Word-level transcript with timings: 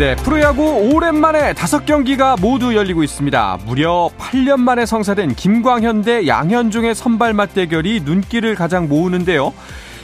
네, 0.00 0.16
프로야구 0.16 0.94
오랜만에 0.94 1.52
다섯 1.52 1.84
경기가 1.84 2.34
모두 2.40 2.74
열리고 2.74 3.02
있습니다. 3.02 3.58
무려 3.66 4.08
8년 4.16 4.58
만에 4.58 4.86
성사된 4.86 5.34
김광현 5.34 6.00
대 6.00 6.26
양현종의 6.26 6.94
선발 6.94 7.34
맞대결이 7.34 8.00
눈길을 8.06 8.54
가장 8.54 8.88
모으는데요. 8.88 9.52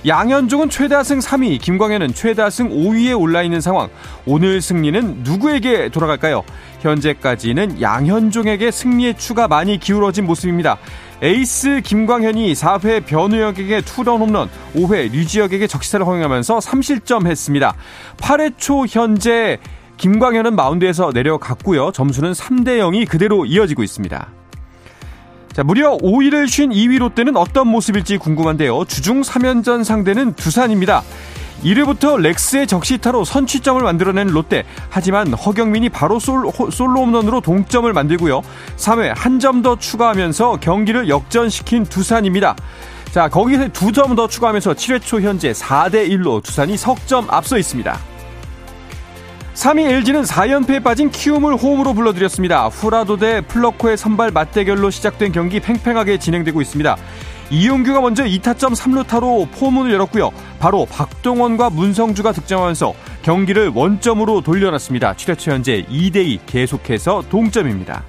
양현종은 0.06 0.68
최다승 0.68 1.20
3위, 1.20 1.62
김광현은 1.62 2.12
최다승 2.12 2.68
5위에 2.68 3.18
올라 3.18 3.42
있는 3.42 3.62
상황. 3.62 3.88
오늘 4.26 4.60
승리는 4.60 5.22
누구에게 5.22 5.88
돌아갈까요? 5.88 6.44
현재까지는 6.80 7.80
양현종에게 7.80 8.70
승리의 8.70 9.16
추가 9.16 9.48
많이 9.48 9.80
기울어진 9.80 10.26
모습입니다. 10.26 10.76
에이스 11.22 11.80
김광현이 11.82 12.52
4회 12.52 13.06
변우혁에게 13.06 13.80
투런 13.80 14.20
홈런, 14.20 14.50
5회 14.74 15.10
류지혁에게 15.10 15.66
적시타를 15.66 16.04
허용하면서 16.04 16.58
3실점 16.58 17.26
했습니다. 17.26 17.74
8회 18.18 18.58
초 18.58 18.84
현재 18.84 19.58
김광현은 19.96 20.54
마운드에서 20.56 21.10
내려갔고요. 21.14 21.92
점수는 21.92 22.32
3대 22.32 22.78
0이 22.78 23.08
그대로 23.08 23.44
이어지고 23.46 23.82
있습니다. 23.82 24.28
자, 25.52 25.62
무려 25.64 25.96
5일을 25.96 26.48
쉰 26.48 26.68
2위 26.68 26.98
롯데는 26.98 27.36
어떤 27.36 27.68
모습일지 27.68 28.18
궁금한데요. 28.18 28.84
주중 28.84 29.22
3연전 29.22 29.84
상대는 29.84 30.34
두산입니다. 30.34 31.02
1회부터 31.64 32.20
렉스의 32.20 32.66
적시타로 32.66 33.24
선취점을 33.24 33.80
만들어낸 33.82 34.26
롯데. 34.28 34.64
하지만 34.90 35.32
허경민이 35.32 35.88
바로 35.88 36.18
솔, 36.18 36.50
솔로 36.70 37.00
홈런으로 37.00 37.40
동점을 37.40 37.90
만들고요. 37.90 38.42
3회 38.76 39.14
한 39.16 39.38
점 39.40 39.62
더 39.62 39.76
추가하면서 39.78 40.58
경기를 40.60 41.08
역전시킨 41.08 41.84
두산입니다. 41.84 42.54
자, 43.12 43.28
거기서 43.28 43.68
두 43.68 43.90
점 43.92 44.14
더 44.14 44.28
추가하면서 44.28 44.74
7회 44.74 45.00
초 45.00 45.22
현재 45.22 45.52
4대 45.52 46.06
1로 46.10 46.42
두산이 46.42 46.76
석점 46.76 47.26
앞서 47.30 47.56
있습니다. 47.56 47.98
3위 49.56 49.90
LG는 49.90 50.22
4연패에 50.22 50.84
빠진 50.84 51.10
키움을 51.10 51.56
홈으로 51.56 51.94
불러들였습니다. 51.94 52.68
후라도 52.68 53.16
대 53.16 53.40
플럿코의 53.40 53.96
선발 53.96 54.30
맞대결로 54.30 54.90
시작된 54.90 55.32
경기 55.32 55.60
팽팽하게 55.60 56.18
진행되고 56.18 56.60
있습니다. 56.60 56.96
이용규가 57.50 58.02
먼저 58.02 58.24
2타점 58.24 58.76
3루타로 58.76 59.50
포문을 59.52 59.94
열었고요. 59.94 60.30
바로 60.58 60.84
박동원과 60.84 61.70
문성주가 61.70 62.32
득점하면서 62.32 62.92
경기를 63.22 63.72
원점으로 63.74 64.42
돌려놨습니다. 64.42 65.14
7회초 65.14 65.50
현재 65.52 65.86
2대2 65.86 66.40
계속해서 66.44 67.24
동점입니다. 67.30 68.04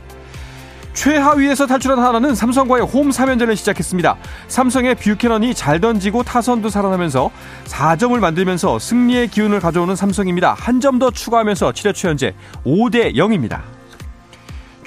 최하위에서 0.98 1.68
탈출한 1.68 2.00
한화는 2.00 2.34
삼성과의 2.34 2.84
홈 2.86 3.12
3연전을 3.12 3.56
시작했습니다. 3.56 4.18
삼성의 4.48 4.96
뷰캐넌이 4.96 5.54
잘 5.54 5.80
던지고 5.80 6.24
타선도 6.24 6.70
살아나면서 6.70 7.30
4점을 7.66 8.18
만들면서 8.20 8.80
승리의 8.80 9.28
기운을 9.28 9.60
가져오는 9.60 9.96
삼성입니다. 9.96 10.56
한 10.56 10.80
점 10.80 10.98
더 10.98 11.12
추가하면서 11.12 11.72
7회초 11.74 12.08
현재 12.08 12.34
5대 12.66 13.14
0입니다. 13.16 13.77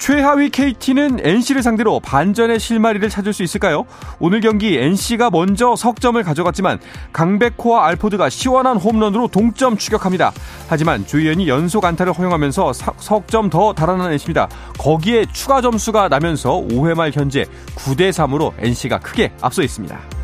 최하위 0.01 0.49
KT는 0.49 1.19
NC를 1.23 1.61
상대로 1.61 1.99
반전의 1.99 2.59
실마리를 2.59 3.07
찾을 3.07 3.33
수 3.33 3.43
있을까요? 3.43 3.85
오늘 4.17 4.41
경기 4.41 4.75
NC가 4.75 5.29
먼저 5.29 5.75
석점을 5.75 6.21
가져갔지만 6.23 6.79
강백호와 7.13 7.85
알포드가 7.85 8.29
시원한 8.29 8.77
홈런으로 8.77 9.27
동점 9.27 9.77
추격합니다. 9.77 10.31
하지만 10.67 11.05
조희연이 11.05 11.47
연속 11.47 11.85
안타를 11.85 12.13
허용하면서 12.13 12.73
석점 12.97 13.51
더 13.51 13.73
달아난 13.73 14.11
NC입니다. 14.13 14.49
거기에 14.79 15.27
추가 15.31 15.61
점수가 15.61 16.07
나면서 16.07 16.53
5회 16.53 16.95
말 16.95 17.11
현재 17.11 17.45
9대 17.75 18.09
3으로 18.09 18.53
NC가 18.57 18.97
크게 18.97 19.31
앞서 19.39 19.61
있습니다. 19.61 20.20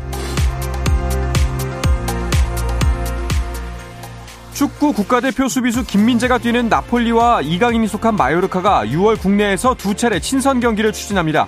축구 4.58 4.92
국가대표 4.92 5.46
수비수 5.46 5.84
김민재가 5.86 6.38
뛰는 6.38 6.68
나폴리와 6.68 7.42
이강인이 7.42 7.86
속한 7.86 8.16
마요르카가 8.16 8.86
6월 8.86 9.16
국내에서 9.16 9.76
두 9.76 9.94
차례 9.94 10.18
친선 10.18 10.58
경기를 10.58 10.92
추진합니다. 10.92 11.46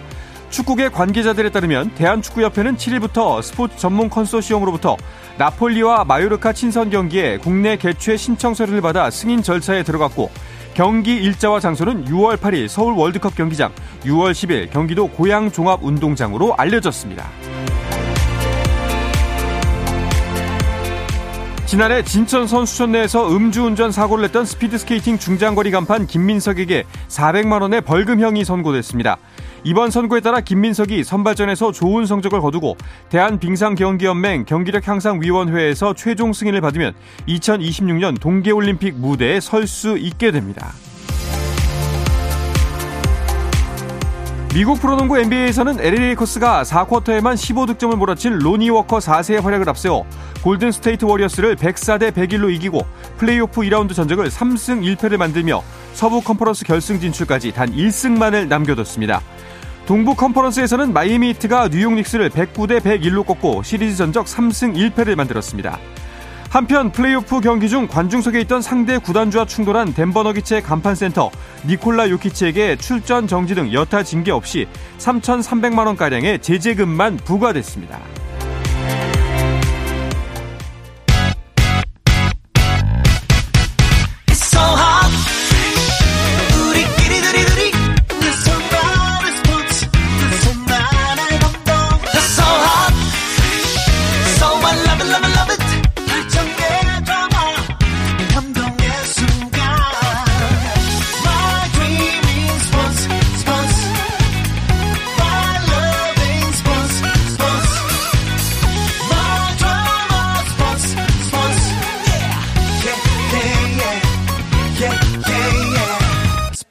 축구계 0.51 0.91
관계자들에 0.91 1.51
따르면 1.51 1.97
대한축구협회는 1.97 2.77
7일부터 2.77 3.43
스포츠 3.43 3.77
전문 3.77 4.11
컨소시엄으로부터 4.11 4.97
나폴리와 5.39 6.05
마요르카 6.05 6.53
친선 6.53 6.89
경기에 6.89 7.39
국내 7.39 7.77
개최 7.77 8.17
신청 8.17 8.55
서류를 8.55 8.81
받아 8.81 9.11
승인 9.11 9.43
절차에 9.43 9.83
들어갔고 9.83 10.31
경기 10.75 11.17
일자와 11.17 11.59
장소는 11.59 12.05
6월 12.05 12.37
8일 12.37 12.69
서울 12.69 12.95
월드컵 12.95 13.35
경기장, 13.35 13.73
6월 14.05 14.31
10일 14.31 14.71
경기도 14.71 15.09
고양 15.09 15.51
종합운동장으로 15.51 16.55
알려졌습니다. 16.55 17.29
지난해 21.71 22.03
진천 22.03 22.49
선수촌 22.49 22.91
내에서 22.91 23.31
음주운전 23.31 23.93
사고를 23.93 24.23
냈던 24.23 24.45
스피드스케이팅 24.45 25.19
중장거리 25.19 25.71
간판 25.71 26.05
김민석에게 26.05 26.83
400만 27.07 27.63
원의 27.63 27.83
벌금형이 27.83 28.45
선고됐습니다. 28.45 29.19
이번 29.63 29.93
선고에 29.93 30.19
따라 30.19 30.41
김민석이 30.41 31.05
선발전에서 31.05 31.71
좋은 31.71 32.07
성적을 32.07 32.41
거두고 32.41 32.77
대한빙상경기연맹 33.11 34.47
경기력 34.47 34.89
향상위원회에서 34.89 35.95
최종 35.95 36.33
승인을 36.33 36.61
받으면 36.61 36.93
2026년 37.29 38.21
동계올림픽 38.21 38.97
무대에 38.97 39.39
설 39.39 39.69
수 39.69 39.97
있게 39.97 40.33
됩니다. 40.33 40.73
미국 44.53 44.81
프로농구 44.81 45.17
NBA에서는 45.17 45.79
LA 45.79 46.01
레이커스가 46.01 46.65
4쿼터에만 46.65 47.35
15득점을 47.35 47.95
몰아친 47.95 48.41
로니 48.41 48.69
워커 48.71 48.99
4세의 48.99 49.43
활약을 49.43 49.69
앞세워 49.69 50.05
골든 50.43 50.73
스테이트 50.73 51.05
워리어스를 51.05 51.55
104대 51.55 52.11
101로 52.11 52.53
이기고 52.55 52.85
플레이오프 53.19 53.61
2라운드 53.61 53.95
전적을 53.95 54.29
3승 54.29 54.97
1패를 54.97 55.19
만들며 55.19 55.63
서부 55.93 56.21
컨퍼런스 56.21 56.65
결승 56.65 56.99
진출까지 56.99 57.53
단 57.53 57.71
1승만을 57.71 58.49
남겨뒀습니다. 58.49 59.21
동부 59.87 60.17
컨퍼런스에서는 60.17 60.93
마이애미 60.93 61.29
히트가 61.29 61.69
뉴욕 61.69 61.93
닉스를 61.95 62.31
109대 62.31 62.81
101로 62.81 63.25
꺾고 63.25 63.63
시리즈 63.63 63.97
전적 63.97 64.27
3승 64.27 64.75
1패를 64.75 65.15
만들었습니다. 65.15 65.79
한편 66.51 66.91
플레이오프 66.91 67.41
경기 67.43 67.69
중 67.69 67.87
관중석에 67.87 68.41
있던 68.41 68.61
상대 68.61 68.99
구단주와 68.99 69.45
충돌한 69.45 69.95
덴버 69.95 70.25
너기츠의 70.25 70.63
간판 70.63 70.97
센터 70.97 71.31
니콜라 71.65 72.11
요키치에게 72.11 72.75
출전 72.75 73.29
정지 73.29 73.55
등 73.55 73.73
여타 73.73 74.03
징계 74.03 74.33
없이 74.33 74.67
3,300만 74.99 75.87
원가량의 75.87 76.43
제재금만 76.43 77.19
부과됐습니다. 77.19 78.01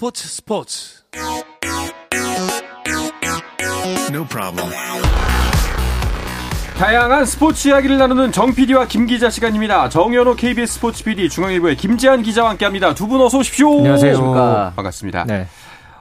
스포츠 0.09 0.27
스포츠 0.27 1.03
No 4.09 4.25
problem. 4.25 4.71
다양한 6.79 7.25
스포츠 7.25 7.67
이야기를 7.67 8.00
나누는 8.00 8.31
정 8.31 8.56
PD와 8.56 8.88
김 8.88 9.06
기자 9.06 9.29
시간입니다. 9.29 9.88
정현호 9.89 10.33
KBS 10.35 10.73
스포츠 10.75 11.03
PD, 11.03 11.29
중앙일보의 11.29 11.75
김지한 11.77 12.23
기자와 12.23 12.50
함께합니다. 12.51 12.95
두 12.95 13.06
분 13.07 13.21
어서 13.21 13.38
오십시오. 13.38 13.77
안녕하세요. 13.77 14.73
반갑습니다. 14.75 15.25
네. 15.25 15.47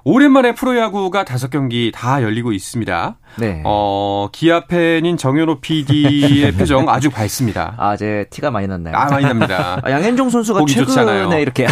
오랜만에 0.05 0.55
프로야구가 0.55 1.25
다섯 1.27 1.51
경기 1.51 1.93
다 1.95 2.23
열리고 2.23 2.53
있습니다. 2.53 3.19
네. 3.37 3.63
어, 3.65 4.29
기아 4.33 4.65
팬인 4.67 5.17
정현호 5.17 5.61
PD의 5.61 6.53
표정 6.59 6.89
아주 6.89 7.11
밝습니다. 7.11 7.75
아, 7.77 7.97
제 7.97 8.27
티가 8.31 8.51
많이 8.51 8.67
났나요? 8.67 8.97
아, 8.97 9.07
많이 9.07 9.25
납니다. 9.25 9.81
아, 9.85 9.91
양현종 9.91 10.31
선수가 10.31 10.61
최근에 10.67 11.41
이렇게 11.43 11.67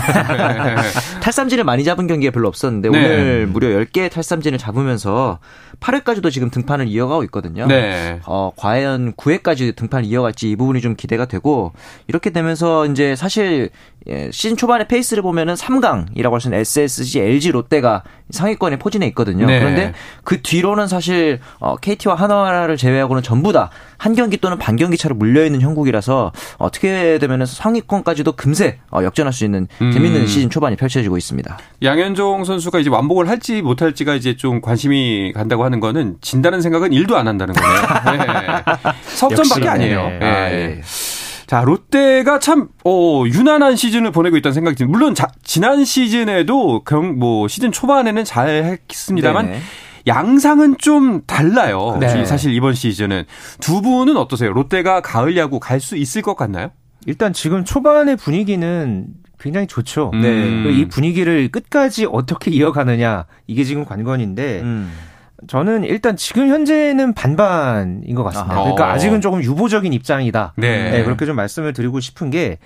탈삼진을 1.23 1.64
많이 1.64 1.85
잡은 1.85 2.06
경기가 2.06 2.32
별로 2.32 2.49
없었는데 2.49 2.88
네. 2.91 2.99
오늘 2.99 3.47
무려 3.47 3.69
10개의 3.69 4.11
탈삼진을 4.11 4.58
잡으면서 4.58 5.38
8회까지도 5.81 6.31
지금 6.31 6.50
등판을 6.50 6.88
이어가고 6.88 7.25
있거든요. 7.25 7.67
네. 7.67 8.20
어, 8.26 8.52
과연 8.56 9.12
9회까지 9.14 9.76
등판을 9.76 10.06
이어갈지 10.06 10.50
이 10.50 10.56
부분이 10.56 10.81
좀 10.81 10.94
기대가 10.97 11.26
되고 11.26 11.73
이렇게 12.06 12.31
되면서 12.31 12.87
이제 12.87 13.17
사실 13.17 13.70
예, 14.09 14.31
시즌 14.31 14.56
초반에 14.56 14.87
페이스를 14.87 15.20
보면은 15.23 15.55
3강이라고 15.55 16.31
할 16.31 16.41
수 16.41 16.47
있는 16.49 16.61
SSG, 16.61 17.20
LG, 17.20 17.50
롯데가 17.50 18.05
상위권에 18.31 18.76
포진해 18.79 19.06
있거든요. 19.09 19.47
네. 19.47 19.59
그런데 19.59 19.93
그 20.23 20.43
뒤로는 20.43 20.87
사실 20.87 21.41
어, 21.59 21.77
KT와 21.77 22.15
하나를 22.15 22.77
제외하고는 22.77 23.23
전부 23.23 23.53
다 23.53 23.71
한 23.99 24.15
경기 24.15 24.37
또는 24.37 24.59
반 24.59 24.77
경기 24.77 24.97
차로 24.97 25.15
물려 25.15 25.45
있는 25.45 25.61
형국이라서 25.61 26.33
어떻게 26.59 27.19
되면은 27.19 27.47
상위권까지도 27.47 28.33
금세 28.33 28.79
어, 28.91 29.03
역전할 29.03 29.33
수 29.33 29.45
있는 29.45 29.69
음. 29.81 29.93
재밌는 29.93 30.27
시즌 30.27 30.51
초반이 30.51 30.77
펼쳐지고 30.77 31.17
있습니다. 31.17 31.59
양현종 31.83 32.45
선수가 32.45 32.81
이제 32.81 32.91
완복을 32.91 33.29
할지 33.29 33.63
못할지가 33.63 34.15
이제 34.15 34.37
좀 34.37 34.61
관심이 34.61 35.33
간다고 35.35 35.65
하는 35.65 35.81
거는 35.81 36.17
진다는 36.21 36.61
생각은 36.61 36.93
일도 36.93 37.17
안 37.17 37.29
한다는 37.29 37.55
거네요. 37.55 37.81
네. 38.27 38.93
석점밖에 39.07 39.69
아니에요. 39.69 40.09
네. 40.09 40.19
아, 40.23 40.53
예. 40.53 40.81
자, 41.47 41.61
롯데가 41.61 42.41
참, 42.41 42.69
어, 42.85 43.23
유난한 43.25 43.77
시즌을 43.77 44.11
보내고 44.11 44.37
있다는 44.37 44.53
생각이 44.53 44.77
듭니다. 44.77 44.99
물론, 44.99 45.15
자, 45.15 45.29
지난 45.45 45.85
시즌에도, 45.85 46.83
경, 46.83 47.21
뭐, 47.21 47.47
시즌 47.47 47.71
초반에는 47.71 48.25
잘 48.25 48.81
했습니다만, 48.91 49.47
네네. 49.47 49.61
양상은 50.06 50.76
좀 50.79 51.23
달라요. 51.26 51.97
네. 52.00 52.25
사실 52.25 52.53
이번 52.55 52.75
시즌은. 52.75 53.25
두 53.61 53.82
분은 53.82 54.17
어떠세요? 54.17 54.53
롯데가 54.53 55.00
가을 55.00 55.37
야구 55.37 55.58
갈 55.61 55.81
수 55.81 55.97
있을 55.97 56.23
것 56.23 56.37
같나요? 56.37 56.70
일단 57.06 57.32
지금 57.32 57.64
초반의 57.64 58.17
분위기는 58.17 59.06
굉장히 59.38 59.67
좋죠. 59.67 60.11
네. 60.14 60.73
이 60.73 60.88
분위기를 60.88 61.49
끝까지 61.49 62.06
어떻게 62.11 62.50
이어가느냐, 62.50 63.26
이게 63.47 63.64
지금 63.64 63.85
관건인데, 63.85 64.61
음. 64.62 64.93
저는 65.47 65.85
일단 65.85 66.17
지금 66.17 66.49
현재는 66.49 67.12
반반인 67.12 68.14
것 68.14 68.25
같습니다. 68.25 68.55
아하. 68.55 68.62
그러니까 68.62 68.93
아직은 68.93 69.20
조금 69.20 69.43
유보적인 69.43 69.93
입장이다. 69.93 70.55
네. 70.56 70.91
네. 70.91 71.05
그렇게 71.05 71.26
좀 71.26 71.37
말씀을 71.37 71.73
드리고 71.75 72.00
싶은 72.00 72.31
게 72.31 72.59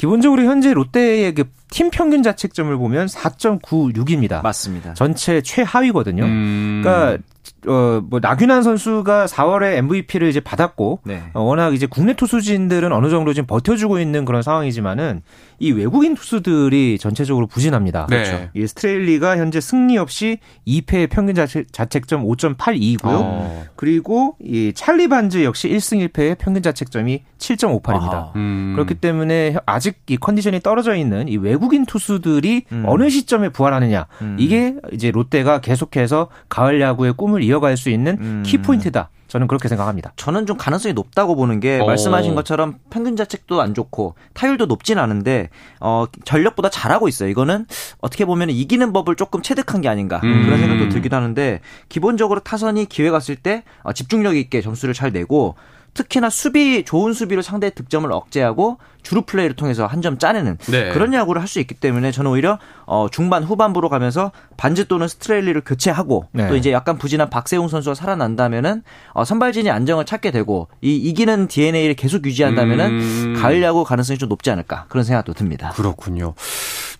기본적으로 0.00 0.42
현재 0.44 0.72
롯데의 0.72 1.34
그 1.34 1.44
팀 1.70 1.90
평균 1.90 2.22
자책점을 2.22 2.76
보면 2.76 3.06
4.96입니다. 3.06 4.42
맞습니다. 4.42 4.94
전체 4.94 5.40
최하위거든요. 5.40 6.24
음. 6.24 6.80
그러니까 6.82 7.22
어, 7.66 8.00
뭐, 8.08 8.20
나균환 8.20 8.62
선수가 8.62 9.26
4월에 9.26 9.76
MVP를 9.76 10.28
이제 10.28 10.40
받았고, 10.40 11.00
네. 11.04 11.22
어, 11.34 11.42
워낙 11.42 11.74
이제 11.74 11.86
국내 11.86 12.14
투수진들은 12.14 12.90
어느 12.92 13.10
정도 13.10 13.32
지금 13.34 13.46
버텨주고 13.46 13.98
있는 13.98 14.24
그런 14.24 14.42
상황이지만은, 14.42 15.22
이 15.60 15.72
외국인 15.72 16.14
투수들이 16.14 16.98
전체적으로 16.98 17.46
부진합니다. 17.46 18.06
네. 18.08 18.24
그렇죠. 18.24 18.48
이 18.54 18.66
스트레일리가 18.66 19.36
현재 19.36 19.60
승리 19.60 19.98
없이 19.98 20.38
2패 20.66 21.10
평균 21.10 21.34
자책, 21.34 21.70
자책점 21.70 22.24
5.82이고요. 22.24 23.04
어. 23.04 23.64
그리고 23.76 24.36
이 24.42 24.72
찰리 24.74 25.06
반즈 25.06 25.44
역시 25.44 25.68
1승 25.68 26.08
1패의 26.08 26.38
평균 26.38 26.62
자책점이 26.62 27.22
7.58입니다. 27.38 28.34
음. 28.36 28.72
그렇기 28.74 28.94
때문에 28.94 29.56
아직 29.66 30.00
이 30.08 30.16
컨디션이 30.16 30.60
떨어져 30.60 30.96
있는 30.96 31.28
이 31.28 31.36
외국인 31.36 31.84
투수들이 31.84 32.64
음. 32.72 32.84
어느 32.86 33.10
시점에 33.10 33.50
부활하느냐. 33.50 34.06
음. 34.22 34.36
이게 34.40 34.76
이제 34.92 35.10
롯데가 35.10 35.60
계속해서 35.60 36.28
가을 36.48 36.80
야구의 36.80 37.12
꿈을 37.12 37.42
이어갈 37.42 37.76
수 37.76 37.90
있는 37.90 38.16
음. 38.18 38.42
키포인트다. 38.46 39.10
저는 39.30 39.46
그렇게 39.46 39.68
생각합니다. 39.68 40.12
저는 40.16 40.44
좀 40.44 40.56
가능성이 40.56 40.92
높다고 40.92 41.36
보는 41.36 41.60
게 41.60 41.78
오. 41.78 41.84
어. 41.84 41.86
말씀하신 41.86 42.34
것처럼 42.34 42.78
평균 42.90 43.14
자책도 43.14 43.62
안 43.62 43.74
좋고 43.74 44.16
타율도 44.34 44.66
높진 44.66 44.98
않은데 44.98 45.50
어 45.78 46.06
전력보다 46.24 46.68
잘하고 46.68 47.06
있어요. 47.06 47.28
이거는 47.28 47.66
어떻게 48.00 48.24
보면 48.24 48.50
이기는 48.50 48.92
법을 48.92 49.14
조금 49.14 49.40
체득한 49.40 49.80
게 49.82 49.88
아닌가 49.88 50.20
음. 50.24 50.42
그런 50.44 50.58
생각도 50.58 50.88
들기도 50.88 51.16
하는데 51.16 51.60
기본적으로 51.88 52.40
타선이 52.40 52.86
기회 52.86 53.10
갔을 53.10 53.36
때 53.36 53.62
어, 53.82 53.92
집중력 53.92 54.36
있게 54.36 54.60
점수를 54.60 54.94
잘 54.94 55.12
내고 55.12 55.54
특히나 55.94 56.30
수비 56.30 56.84
좋은 56.84 57.12
수비로 57.12 57.42
상대의 57.42 57.72
득점을 57.74 58.10
억제하고 58.12 58.78
주루 59.02 59.22
플레이를 59.22 59.56
통해서 59.56 59.86
한 59.86 60.00
점 60.00 60.18
짜내는 60.18 60.58
네. 60.70 60.92
그런 60.92 61.12
야구를 61.14 61.40
할 61.40 61.48
수 61.48 61.58
있기 61.60 61.74
때문에 61.74 62.12
저는 62.12 62.30
오히려 62.30 62.58
어 62.86 63.08
중반 63.10 63.42
후반부로 63.44 63.88
가면서 63.88 64.30
반지 64.56 64.86
또는 64.86 65.08
스트레일리를 65.08 65.60
교체하고 65.64 66.26
네. 66.32 66.48
또 66.48 66.56
이제 66.56 66.70
약간 66.72 66.96
부진한 66.96 67.28
박세웅 67.28 67.68
선수가 67.68 67.94
살아난다면은 67.94 68.82
어 69.14 69.24
선발진이 69.24 69.68
안정을 69.70 70.04
찾게 70.04 70.30
되고 70.30 70.68
이 70.80 70.96
이기는 70.96 71.48
DNA를 71.48 71.94
계속 71.94 72.24
유지한다면은 72.24 72.86
음... 72.86 73.34
가을 73.40 73.62
야구 73.62 73.84
가능성이 73.84 74.18
좀 74.18 74.28
높지 74.28 74.50
않을까 74.50 74.86
그런 74.88 75.04
생각도 75.04 75.32
듭니다. 75.34 75.72
그렇군요. 75.74 76.34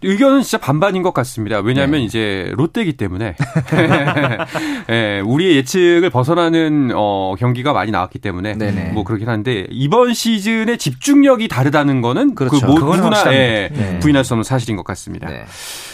의견은 0.03 0.43
진짜 0.43 0.59
반반인 0.59 1.03
것 1.03 1.13
같습니다. 1.15 1.61
왜냐하면 1.61 2.01
네. 2.01 2.07
이제 2.07 2.53
롯데기 2.55 2.95
때문에 2.95 3.35
네, 4.89 5.21
우리의 5.25 5.57
예측을 5.57 6.11
벗어나는 6.11 6.93
어, 6.95 7.35
경기가 7.39 7.73
많이 7.73 7.91
나왔기 7.91 8.19
때문에 8.19 8.55
네네. 8.55 8.93
뭐 8.93 9.05
그렇긴 9.05 9.29
한데 9.29 9.67
이번 9.71 10.15
시즌의 10.15 10.79
집중력이 10.79 11.49
다르다는 11.49 12.01
거는 12.01 12.35
그 12.35 12.49
그렇죠. 12.49 12.67
그 12.67 12.73
누구나 12.73 13.33
예, 13.33 13.71
네. 13.73 13.99
부인할 14.01 14.25
수 14.25 14.35
없는 14.35 14.45
사실인 14.45 14.77
것 14.77 14.85
같습니다. 14.85 15.29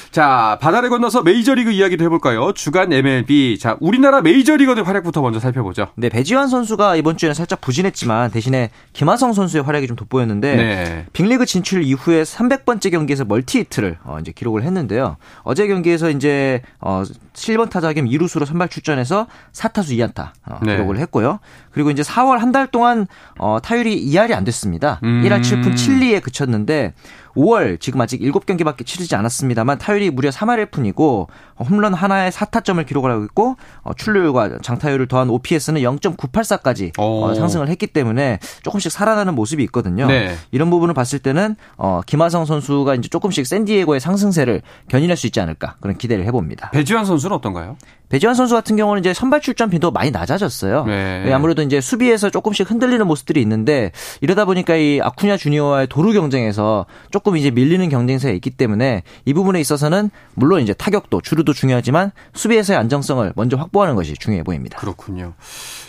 네. 0.07 0.11
자, 0.13 0.59
바다를 0.61 0.89
건너서 0.89 1.23
메이저리그 1.23 1.71
이야기도 1.71 2.05
해볼까요? 2.05 2.53
주간 2.53 2.93
MLB. 2.93 3.59
자, 3.59 3.77
우리나라 3.81 4.21
메이저리거들 4.23 4.87
활약부터 4.87 5.21
먼저 5.21 5.41
살펴보죠. 5.41 5.89
네, 5.97 6.09
배지환 6.09 6.49
선수가 6.49 6.97
이번 6.97 7.17
주에는 7.17 7.35
살짝 7.35 7.61
부진했지만 7.61 8.31
대신에 8.31 8.71
김하성 8.93 9.33
선수의 9.33 9.63
활약이 9.63 9.87
좀 9.87 9.97
돋보였는데 9.97 10.57
네. 10.57 11.07
빅리그 11.13 11.45
진출 11.47 11.83
이후에 11.83 12.23
300번째 12.23 12.91
경기에서 12.91 13.25
멀티 13.25 13.59
히트를 13.61 13.99
어, 14.05 14.19
이제 14.21 14.33
기록을 14.33 14.63
했는데요. 14.63 15.17
어제 15.43 15.67
경기에서 15.67 16.11
이제 16.11 16.63
어 16.81 17.03
7번 17.35 17.69
타자 17.69 17.93
겸 17.93 18.07
2루수로 18.07 18.47
선발 18.47 18.69
출전해서 18.69 19.27
4타수 19.53 19.91
2안타 19.99 20.31
어, 20.47 20.59
네. 20.63 20.73
기록을 20.77 20.99
했고요. 20.99 21.41
그리고 21.71 21.91
이제 21.91 22.03
4월 22.03 22.39
한 22.39 22.47
달 22.53 22.69
동안 22.69 23.07
어 23.39 23.59
타율이 23.63 24.07
2할이 24.07 24.33
안 24.33 24.45
됐습니다. 24.45 25.01
음. 25.03 25.23
1할 25.25 25.41
7푼 25.43 25.75
7리에 25.75 26.23
그쳤는데 26.23 26.95
5월 27.37 27.81
지금 27.81 28.01
아직 28.01 28.21
7경기밖에 28.21 28.85
치르지 28.85 29.15
않았습니다만 29.15 29.79
타율이 29.79 30.11
무려 30.11 30.31
3할 30.31 30.71
1푼이고 30.71 31.29
홈런 31.59 31.95
하나에 31.95 32.31
4타점을 32.31 32.85
기록을 32.87 33.11
하고 33.11 33.25
있고 33.25 33.57
어, 33.83 33.93
출루율과 33.95 34.59
장타율을 34.63 35.07
더한 35.09 35.31
OPS는 35.31 35.81
0.984까지 35.83 36.93
어, 36.99 37.33
상승을 37.35 37.69
했기 37.69 37.87
때문에 37.87 38.39
조금씩 38.63 38.91
살아나는 38.93 39.35
모습이 39.35 39.63
있거든요. 39.65 40.07
네. 40.07 40.35
이런 40.51 40.71
부분을 40.71 40.95
봤을 40.95 41.19
때는 41.19 41.57
어, 41.77 42.01
김하성 42.07 42.45
선수가 42.45 42.95
이제 42.97 43.09
조금씩 43.09 43.47
샌디에고의 43.47 44.01
상승세를 44.01 44.63
견인할 44.89 45.17
수 45.17 45.27
있지 45.27 45.41
않을까 45.41 45.77
그런 45.81 45.97
기대를 45.97 46.25
해봅니다. 46.27 46.71
배지환 46.71 47.05
선수는 47.05 47.37
어떤가요? 47.37 47.77
배지환 48.09 48.35
선수 48.35 48.55
같은 48.55 48.77
경우는 48.77 49.01
이제 49.01 49.13
선발 49.13 49.41
출전 49.41 49.69
빈도 49.69 49.91
많이 49.91 50.11
낮아졌어요. 50.11 50.85
네. 50.85 51.33
아무래도 51.33 51.63
이제 51.63 51.81
수비에서 51.81 52.31
조금씩 52.31 52.71
흔들리는 52.71 53.05
모습들이 53.07 53.41
있는데 53.43 53.91
이러다 54.21 54.45
보니까 54.45 54.77
이 54.77 55.01
아쿠냐 55.03 55.37
주니어와의 55.37 55.89
도루 55.89 56.13
경쟁에서 56.13 56.87
조금 57.11 57.26
이제 57.35 57.51
밀리는 57.51 57.89
경쟁세가 57.89 58.33
있기 58.35 58.51
때문에 58.51 59.03
이 59.25 59.35
부분에 59.35 59.59
있어서는 59.61 60.11
물론 60.35 60.61
이제 60.63 60.73
타격도 60.73 61.23
주루도 61.23 61.53
중요하지만 61.55 62.13
수비에서의 62.35 62.79
안정성을 62.79 63.33
먼저 63.35 63.57
확보하는 63.57 63.97
것이 63.97 64.15
중요해 64.15 64.45
보입니다. 64.45 64.79
그렇군요. 64.79 65.33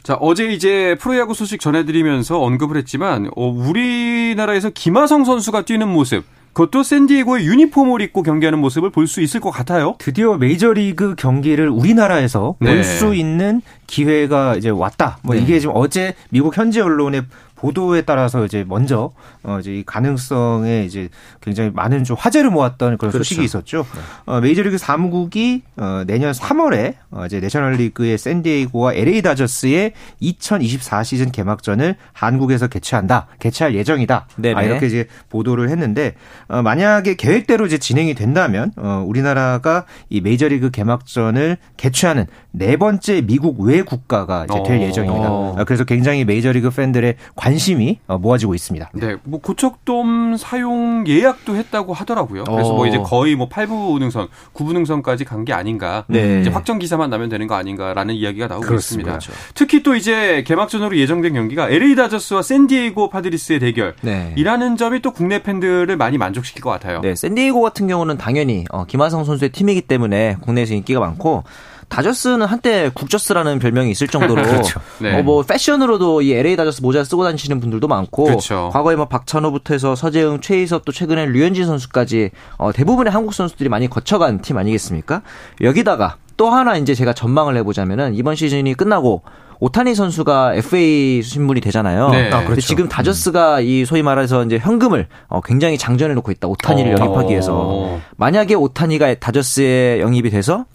자 0.01 0.15
어제 0.15 0.46
이제 0.48 0.96
프로야구 1.00 1.34
소식 1.34 1.60
전해드리면서 1.60 2.39
언급을 2.41 2.77
했지만 2.77 3.29
어, 3.36 3.48
우리나라에서 3.48 4.70
김하성 4.72 5.25
선수가 5.25 5.63
뛰는 5.65 5.88
모습 5.88 6.24
그것도 6.53 6.82
샌디에고의 6.82 7.46
유니폼을 7.46 8.01
입고 8.01 8.24
경기하는 8.24 8.58
모습을 8.58 8.89
볼 8.89 9.06
수 9.06 9.22
있을 9.22 9.39
것 9.39 9.51
같아요. 9.51 9.94
드디어 10.00 10.38
메이저리그 10.38 11.13
경기를 11.15 11.70
우리나라에서 11.70 12.56
네. 12.60 12.74
볼수 12.74 13.13
있는 13.13 13.62
기회가 13.86 14.56
이제 14.56 14.70
왔다. 14.70 15.20
뭐 15.22 15.36
네. 15.36 15.41
이게 15.41 15.60
지금 15.60 15.75
어제 15.77 16.15
미국 16.29 16.58
현지 16.58 16.82
언론의 16.82 17.22
보도에 17.58 18.04
따라서 18.04 18.46
이제 18.46 18.64
먼저 18.68 19.12
어 19.44 19.58
이제 19.60 19.74
이 19.74 19.84
가능성에 19.84 20.84
이제 20.86 21.10
굉장히 21.42 21.72
많은 21.72 22.04
좀 22.04 22.16
화제를 22.18 22.50
모았던 22.50 22.98
그런 22.98 23.12
그렇죠. 23.12 23.18
소식이 23.20 23.44
있었죠. 23.44 23.86
네. 23.94 24.02
어 24.26 24.40
메이저리그 24.40 24.78
사무국이 24.78 25.64
어 25.76 26.04
내년 26.06 26.32
3월에 26.32 26.96
어 27.12 27.26
이제 27.26 27.40
내셔널리그의 27.40 28.18
샌디에이고와 28.18 28.94
LA 28.94 29.22
다저스의 29.22 29.94
2024 30.20 31.04
시즌 31.04 31.32
개막전을 31.32 31.96
한국에서 32.14 32.68
개최한다. 32.68 33.28
개최할 33.40 33.76
예정이다. 33.76 34.28
아 34.56 34.64
이렇게 34.64 34.86
이제 34.86 35.08
보도를 35.30 35.70
했는데 35.70 36.14
어 36.48 36.62
만약에 36.62 37.16
계획대로 37.16 37.66
이제 37.66 37.78
진행이 37.78 38.14
된다면 38.14 38.72
어 38.78 39.04
우리나라가 39.06 39.86
이 40.10 40.22
메이저리그 40.22 40.70
개막전을 40.70 41.58
개최하는 41.78 42.28
네 42.58 42.78
번째 42.78 43.22
미국 43.22 43.60
외 43.62 43.82
국가가 43.82 44.46
이제 44.50 44.62
될 44.64 44.80
어. 44.80 44.82
예정입니다. 44.84 45.28
어. 45.32 45.56
그래서 45.66 45.84
굉장히 45.84 46.26
메이저리그 46.26 46.70
팬들의 46.70 47.16
관심이 47.36 48.00
어, 48.08 48.18
모아지고 48.18 48.54
있습니다. 48.54 48.92
네, 48.94 49.16
뭐 49.24 49.40
고척돔 49.42 50.38
사용 50.38 51.06
예약도 51.08 51.56
했다고 51.56 51.94
하더라고요. 51.94 52.44
그래서 52.44 52.74
뭐 52.74 52.84
어. 52.84 52.88
이제 52.88 52.98
거의 53.00 53.36
뭐 53.36 53.50
8부 53.50 53.98
능선, 54.00 54.28
9부 54.54 54.74
능선까지 54.74 55.26
간 55.26 55.48
게 55.48 55.54
아닌가. 55.54 56.04
네. 56.08 56.42
이제 56.42 56.50
확정 56.50 56.78
기사만 56.78 57.10
나면 57.10 57.30
되는 57.30 57.48
거 57.48 57.56
아닌가라는 57.56 58.16
이야기가 58.16 58.48
나오고 58.48 58.66
그렇습니다. 58.66 59.16
있습니다. 59.16 59.34
그렇죠. 59.38 59.54
특히 59.54 59.82
또 59.82 59.96
이제 59.96 60.44
개막전으로 60.46 60.98
예정된 60.98 61.34
경기가 61.34 61.70
LA 61.70 61.96
다저스와 61.96 62.42
샌디에이고 62.42 63.10
파드리스의 63.10 63.60
대결이라는 63.60 64.34
네. 64.34 64.76
점이 64.78 65.02
또 65.02 65.12
국내 65.12 65.42
팬들을 65.42 65.96
많이 65.96 66.18
만족시킬 66.18 66.62
것 66.62 66.70
같아요. 66.72 67.00
네, 67.02 67.16
샌디에이고 67.16 67.62
같은 67.62 67.88
경우는 67.88 68.18
당연히 68.18 68.66
어, 68.72 68.84
김하성 68.86 69.24
선수의 69.24 69.52
팀이기 69.52 69.84
때문에 69.84 70.36
국내에서 70.42 70.74
인기가 70.74 71.00
많고 71.00 71.44
다저스는 71.89 72.46
한때 72.46 72.91
국저스라는 72.94 73.60
별명이 73.60 73.91
있을 73.91 74.08
정도로 74.08 74.41
그렇죠. 74.44 74.79
네. 75.00 75.17
어, 75.17 75.24
뭐 75.24 75.44
패션으로도 75.44 76.22
이 76.22 76.34
LA 76.34 76.56
다저스 76.56 76.82
모자 76.82 77.03
쓰고 77.03 77.24
다니시는 77.24 77.60
분들도 77.60 77.88
많고 77.88 78.25
그렇죠. 78.25 78.70
과거에 78.74 78.96
뭐 78.96 79.06
박찬호부터 79.06 79.74
해서 79.74 79.96
서재흥, 79.96 80.41
최희섭 80.41 80.86
또 80.86 80.91
최근에 80.91 81.25
류현진 81.27 81.65
선수까지 81.65 82.32
어, 82.58 82.72
대부분의 82.72 83.12
한국 83.12 83.34
선수들이 83.34 83.70
많이 83.70 83.89
거쳐간 83.89 84.41
팀 84.41 84.58
아니겠습니까? 84.58 85.22
여기다가 85.62 86.17
또 86.36 86.50
하나 86.50 86.77
이제 86.77 86.94
제가 86.94 87.13
전망을 87.13 87.58
해보자면은 87.58 88.13
이번 88.15 88.36
시즌이 88.36 88.74
끝나고 88.75 89.24
오타니 89.60 89.96
선수가 89.96 90.53
FA 90.56 91.24
신분이 91.24 91.62
되잖아요. 91.62 92.10
네. 92.10 92.32
아, 92.32 92.44
그렇죠. 92.44 92.62
지금 92.62 92.88
다저스가 92.88 93.62
이 93.62 93.86
소위 93.86 94.03
말해서 94.03 94.44
이제 94.46 94.60
현금을 94.60 95.08
어, 95.29 95.41
굉장히 95.41 95.79
장전해 95.79 96.13
놓고 96.13 96.32
있다. 96.32 96.48
오타니를 96.48 96.94
어. 96.94 97.00
영입하기 97.00 97.32
위해서. 97.32 97.98
만약에 98.17 98.53
오타니가 98.53 99.15
다저스에 99.15 100.00
영입이 100.00 100.29
돼서 100.29 100.65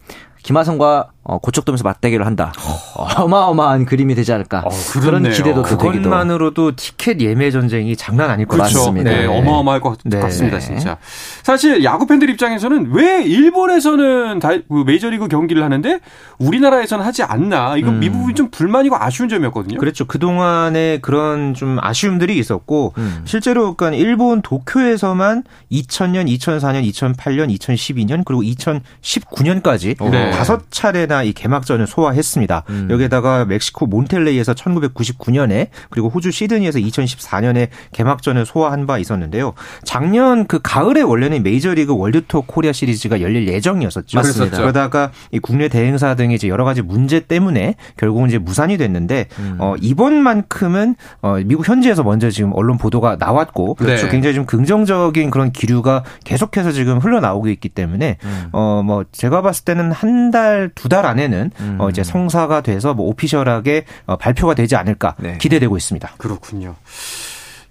김하성과 0.43 1.11
어, 1.25 1.39
고척돔에서 1.39 1.85
맞대결을 1.85 2.27
한다. 2.27 2.53
어, 2.97 3.07
어마어마한 3.23 3.85
그림이 3.87 4.17
되지 4.17 4.33
않을까. 4.33 4.63
어, 4.65 4.71
그런 5.01 5.23
기대도 5.31 5.63
그것만으로도 5.63 6.75
티켓 6.75 7.21
예매 7.21 7.53
전쟁이 7.53 7.95
장난 7.95 8.29
아닐 8.29 8.47
것 8.47 8.57
그렇죠. 8.57 8.79
같습니다. 8.79 9.11
네, 9.11 9.21
네. 9.23 9.27
어마어마할 9.27 9.81
것 9.81 9.99
네. 10.05 10.19
같습니다, 10.19 10.59
진짜. 10.59 10.97
사실 11.45 11.85
야구 11.85 12.07
팬들 12.07 12.29
입장에서는 12.31 12.91
왜 12.93 13.23
일본에서는 13.23 14.41
다, 14.41 14.51
그 14.69 14.83
메이저리그 14.85 15.29
경기를 15.29 15.63
하는데 15.63 16.01
우리나라에서는 16.39 17.05
하지 17.05 17.23
않나. 17.23 17.77
이건 17.77 17.95
음. 17.95 18.01
미국이 18.01 18.35
좀 18.35 18.51
불만이고 18.51 18.97
아쉬운 18.99 19.29
점이었거든요. 19.29 19.79
그렇죠. 19.79 20.07
그동안에 20.07 20.99
그런 21.03 21.55
좀 21.55 21.79
아쉬움들이 21.81 22.37
있었고 22.37 22.95
음. 22.99 23.23
실제로 23.27 23.75
그러니까 23.75 23.97
일본 24.03 24.43
도쿄에서만 24.43 25.45
2000년, 25.71 26.29
2004년, 26.37 26.91
2008년, 26.93 27.57
2012년 27.57 28.25
그리고 28.25 28.43
2019년까지 28.43 29.97
다섯 30.33 30.63
차례 30.71 31.07
이 31.23 31.33
개막전을 31.33 31.87
소화했습니다. 31.87 32.65
음. 32.71 32.89
여기에다가 32.91 33.45
멕시코 33.45 33.87
몬텔레이에서 33.87 34.55
1999년에 34.55 35.69
그리고 35.91 36.09
호주 36.09 36.31
시드니에서 36.31 36.79
2014년에 36.79 37.69
개막전을 37.93 38.47
소화한 38.47 38.87
바 38.87 38.99
있었는데요. 38.99 39.53
작년 39.85 40.47
그 40.47 40.59
가을에 40.63 41.03
원래는 41.03 41.43
메이저리그 41.43 41.95
월드투어 41.97 42.45
코리아 42.47 42.73
시리즈가 42.73 43.21
열릴 43.21 43.47
예정이었었죠. 43.47 44.19
맞습니다. 44.19 44.57
그러다가 44.57 45.11
이 45.31 45.39
국내 45.39 45.69
대행사 45.69 46.15
등의 46.15 46.37
이제 46.37 46.49
여러 46.49 46.65
가지 46.65 46.81
문제 46.81 47.21
때문에 47.21 47.75
결국은 47.99 48.29
이제 48.29 48.39
무산이 48.39 48.79
됐는데 48.79 49.27
음. 49.39 49.57
어, 49.59 49.75
이번만큼은 49.81 50.97
어, 51.21 51.35
미국 51.45 51.69
현지에서 51.69 52.03
먼저 52.03 52.31
지금 52.31 52.53
언론 52.55 52.79
보도가 52.79 53.17
나왔고 53.19 53.75
그렇죠. 53.75 54.09
굉장히 54.09 54.35
좀 54.35 54.47
긍정적인 54.47 55.31
그런 55.31 55.53
기류가 55.53 56.05
계속해서 56.25 56.73
지금 56.73 56.99
흘러나오고 56.99 57.49
있기 57.49 57.69
때문에 57.69 58.17
음. 58.25 58.49
어뭐 58.53 59.05
제가 59.13 59.43
봤을 59.43 59.65
때는 59.65 59.93
한 59.93 60.23
달 60.33 60.71
두달 60.75 61.02
안에는 61.07 61.51
음. 61.61 61.77
어, 61.81 61.91
이제 61.91 62.03
성사가 62.03 62.63
돼서 62.63 62.95
뭐 62.95 63.07
오피셜하게 63.07 63.85
어, 64.07 64.17
발표가 64.17 64.55
되지 64.55 64.77
않을까 64.77 65.15
네. 65.19 65.39
기대되고 65.39 65.77
있습니다. 65.77 66.15
그렇군요. 66.19 66.77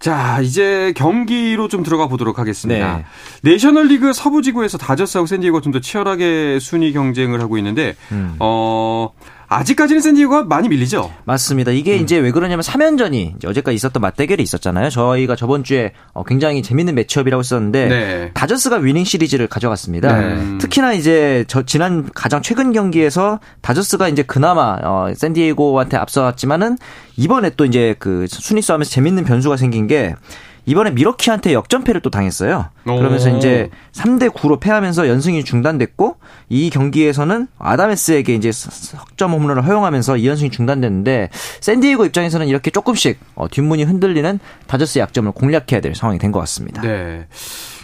자, 0.01 0.39
이제 0.41 0.93
경기로 0.95 1.67
좀 1.67 1.83
들어가 1.83 2.07
보도록 2.07 2.39
하겠습니다. 2.39 2.97
네. 2.97 3.05
내셔널리그 3.43 4.13
서부지구에서 4.13 4.79
다저스하고 4.79 5.27
샌디에고가 5.27 5.61
좀더 5.61 5.79
치열하게 5.79 6.57
순위 6.59 6.91
경쟁을 6.91 7.39
하고 7.39 7.57
있는데, 7.59 7.93
음. 8.11 8.35
어, 8.39 9.09
아직까지는 9.51 10.01
샌디에고가 10.01 10.43
많이 10.43 10.70
밀리죠. 10.70 11.12
맞습니다. 11.25 11.72
이게 11.72 11.98
음. 11.98 12.03
이제 12.03 12.17
왜 12.17 12.31
그러냐면 12.31 12.63
3연전이 12.63 13.36
이제 13.36 13.48
어제까지 13.50 13.75
있었던 13.75 14.00
맞대결이 14.00 14.41
있었잖아요. 14.41 14.89
저희가 14.89 15.36
저번 15.36 15.65
주에 15.65 15.91
어, 16.13 16.24
굉장히 16.24 16.63
재밌는 16.63 16.96
매치업이라고 16.96 17.41
했었는데 17.41 17.88
네. 17.89 18.31
다저스가 18.34 18.77
위닝 18.77 19.03
시리즈를 19.03 19.48
가져갔습니다. 19.48 20.17
네. 20.17 20.58
특히나 20.58 20.93
이제 20.93 21.43
저 21.50 21.63
지난 21.63 22.10
가장 22.13 22.41
최근 22.41 22.72
경기에서 22.72 23.41
다저스가 23.60 24.08
이제 24.08 24.24
그나마 24.24 24.77
어, 24.84 25.12
샌디에고한테 25.13 25.98
앞서갔지만은 25.98 26.77
이번에 27.17 27.51
또 27.58 27.65
이제 27.65 27.93
그 28.00 28.27
순위 28.29 28.62
싸움에서 28.62 28.89
재밌는 28.89 29.25
변수가 29.25 29.58
생긴 29.58 29.86
게 29.86 30.15
이번에 30.65 30.91
밀워키한테 30.91 31.53
역전패를 31.53 32.01
또 32.01 32.10
당했어요. 32.10 32.70
그러면서 32.84 33.32
오. 33.32 33.38
이제 33.38 33.70
3대 33.94 34.30
9로 34.30 34.60
패하면서 34.60 35.08
연승이 35.08 35.44
중단됐고 35.44 36.18
이 36.50 36.70
경기에서는 36.70 37.48
아다메스에게 37.58 38.34
이제 38.36 38.51
석점 38.51 39.34
홈런을 39.34 39.65
허용하면서 39.65 40.18
이 40.18 40.27
연승이 40.27 40.51
중단됐는데 40.51 41.30
샌디에고 41.62 42.06
입장에서는 42.06 42.48
이렇게 42.48 42.70
조금씩 42.72 43.20
어, 43.36 43.48
뒷문이 43.50 43.84
흔들리는 43.84 44.39
다저스 44.68 45.00
약점을 45.00 45.32
공략해야 45.32 45.82
될 45.82 45.96
상황이 45.96 46.18
된 46.20 46.32
것 46.32 46.39
같습니다. 46.41 46.82
네. 46.82 47.27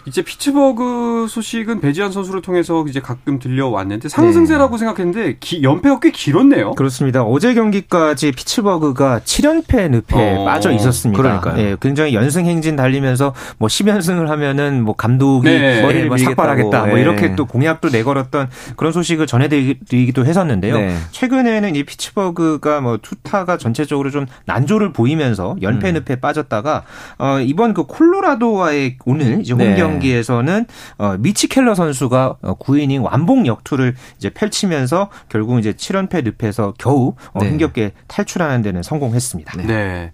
이제 0.08 0.22
피츠버그 0.22 1.28
소식은 1.30 1.82
배지환 1.82 2.14
선수를 2.14 2.42
통해서 2.42 2.86
이제 2.88 3.02
가끔 3.02 3.40
들려왔는데 3.40 4.08
상승세라고 4.08 4.78
네. 4.78 4.80
생각했는데 4.80 5.38
기, 5.42 5.62
연패가 5.64 6.00
꽤 6.00 6.12
길었네요. 6.12 6.72
그렇습니다. 6.76 7.24
어제 7.24 7.54
경기까지 7.54 8.32
피츠버그가 8.32 9.20
7연패 9.26 9.92
늪에 9.92 10.16
어. 10.38 10.46
빠져 10.46 10.72
있었습니다. 10.72 11.22
그러니까 11.22 11.54
네, 11.56 11.76
굉장히 11.82 12.14
연승 12.14 12.46
행진 12.46 12.78
달리면서 12.78 13.34
뭐 13.58 13.68
10연승을 13.68 14.28
하면은 14.28 14.82
뭐 14.82 14.96
감독이 14.96 15.50
네. 15.50 15.82
머리를 15.82 16.08
뭐 16.08 16.18
삭발하겠다 16.18 16.86
뭐 16.86 16.96
네. 16.96 17.02
이렇게 17.02 17.36
또 17.36 17.46
공약도 17.46 17.90
내걸었던 17.90 18.50
그런 18.78 18.94
소식을 18.94 19.28
전해드리기도 19.28 20.26
했었는데요. 20.26 20.78
네. 20.78 20.96
최근에는 21.12 21.76
이 21.76 21.84
피츠버그가 21.84 22.80
뭐 22.80 22.98
투타가 23.02 23.58
전체적으로 23.58 24.10
좀 24.10 24.26
난조를 24.46 24.94
보이면서 24.94 25.58
연패 25.62 25.90
음. 25.90 25.94
늪에 25.96 26.22
빠졌다가 26.22 26.84
어, 27.18 27.40
이번 27.42 27.74
그 27.74 27.84
콜로라도와의 27.84 29.00
오늘 29.06 29.42
이제 29.42 29.54
홈 29.54 29.76
경기 29.76 29.97
경기에서는 29.98 30.66
어, 30.98 31.16
미치 31.20 31.48
켈러 31.48 31.76
선수가 31.76 32.38
9이닝 32.42 33.02
어, 33.02 33.10
완봉 33.12 33.48
역투를 33.48 33.96
이제 34.18 34.30
펼치면서 34.30 35.10
결국 35.30 35.60
이제 35.60 35.74
7연패 35.74 36.34
늪에서 36.42 36.74
겨우 36.78 37.16
어, 37.34 37.40
네. 37.42 37.50
힘겹게 37.50 37.92
탈출하는 38.08 38.62
데는 38.62 38.84
성공했습니다. 38.84 39.58
네. 39.58 39.66
네. 39.66 40.12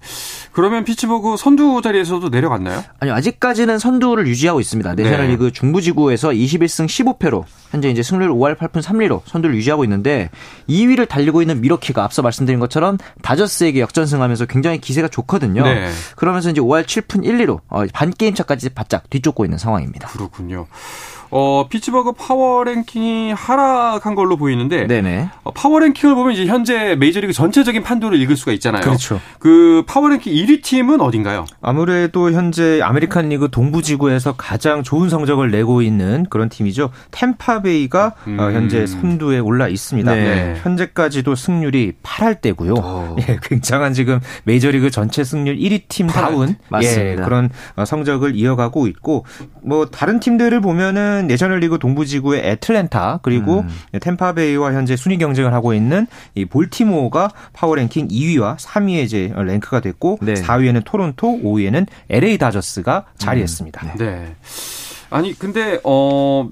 그러면 0.52 0.84
피츠버그 0.84 1.38
선두 1.38 1.82
자리에서도 1.82 2.30
내려갔나요? 2.30 2.84
아니요. 3.00 3.16
아직까지는 3.16 3.80
선두를 3.80 4.28
유지하고 4.28 4.60
있습니다. 4.60 4.96
내셔널리그 4.96 5.46
네. 5.46 5.52
중부지구에서 5.52 6.30
21승 6.30 6.86
15패로 6.88 7.44
현재 7.72 7.90
이제 7.90 8.04
승률 8.04 8.30
5할 8.30 8.58
8푼 8.58 8.82
3리로 8.82 9.22
선두를 9.26 9.56
유지하고 9.56 9.84
있는데 9.86 10.30
2위를 10.70 11.08
달리고 11.08 11.42
있는 11.42 11.62
밀워키가 11.62 12.04
앞서 12.04 12.22
말씀드린 12.22 12.60
것처럼 12.60 12.98
다저스에게 13.22 13.80
역전승하면서 13.80 14.46
굉장히 14.46 14.80
기세가 14.80 15.08
좋거든요. 15.08 15.64
네. 15.64 15.90
그러면서 16.16 16.50
이제 16.50 16.62
5할 16.62 16.86
7푼 16.86 17.24
1리로 17.26 17.62
반 17.92 18.12
게임 18.12 18.36
차까지 18.36 18.70
바짝 18.70 19.10
뒤쫓고 19.10 19.46
있는 19.46 19.58
상황입니다. 19.64 20.10
그렇군요. 20.10 20.68
어, 21.36 21.66
피츠버그 21.68 22.12
파워 22.12 22.64
랭킹이 22.64 23.34
하락한 23.34 24.14
걸로 24.14 24.38
보이는데 24.38 24.86
네네. 24.86 25.30
어, 25.44 25.52
파워 25.52 25.80
랭킹을 25.80 26.14
보면 26.14 26.34
이제 26.34 26.46
현재 26.46 26.96
메이저리그 26.96 27.34
전체적인 27.34 27.82
판도를 27.82 28.22
읽을 28.22 28.38
수가 28.38 28.52
있잖아요. 28.52 28.84
그렇죠. 28.84 29.20
그 29.40 29.84
파워 29.88 30.10
랭킹 30.10 30.32
1위 30.32 30.62
팀은 30.62 31.02
어딘가요? 31.02 31.46
아무래도 31.60 32.32
현재 32.32 32.82
아메리칸 32.84 33.30
리그 33.30 33.50
동부 33.50 33.82
지구에서 33.82 34.34
가장 34.34 34.84
좋은 34.84 35.10
성적을 35.10 35.50
내고 35.50 35.82
있는 35.82 36.28
그런 36.30 36.50
팀이죠. 36.50 36.92
템파베이가 37.10 38.14
음. 38.28 38.40
어, 38.40 38.52
현재 38.52 38.86
선두에 38.86 39.40
올라 39.40 39.68
있습니다. 39.68 40.14
네. 40.14 40.60
현재까지도 40.62 41.34
승률이 41.34 41.94
8할 42.04 42.42
대고요. 42.42 43.16
예, 43.28 43.40
굉장한 43.42 43.94
지금 43.94 44.20
메이저리그 44.44 44.92
전체 44.92 45.24
승률 45.24 45.58
1위 45.58 45.88
팀다운 45.88 46.58
예, 46.84 47.16
그런 47.16 47.50
어, 47.76 47.86
성적을 47.86 48.36
이어가고 48.36 48.86
있고 48.86 49.26
뭐 49.64 49.88
다른 49.88 50.20
팀들을 50.20 50.62
보면은 50.62 51.23
있는 51.24 51.28
내셔널리그 51.28 51.80
동부지구의 51.80 52.42
애틀랜타 52.44 53.20
그리고 53.22 53.62
음. 53.62 54.00
템파베이와 54.00 54.74
현재 54.74 54.96
순위 54.96 55.18
경쟁을 55.18 55.54
하고 55.54 55.74
있는 55.74 56.08
이 56.36 56.46
볼티모어가 56.46 57.32
파워랭킹 57.54 58.10
2위와 58.10 58.58
3위에 58.58 59.04
이제 59.04 59.34
랭크가 59.36 59.80
됐고 59.80 60.20
네. 60.22 60.34
4위에는 60.36 60.84
토론토, 60.86 61.42
5위에는 61.42 61.88
LA 62.10 62.38
다저스가 62.38 63.06
자리했습니다. 63.18 63.82
음. 63.86 63.98
네. 63.98 64.36
아니 65.10 65.38
근데 65.38 65.80
어 65.84 66.50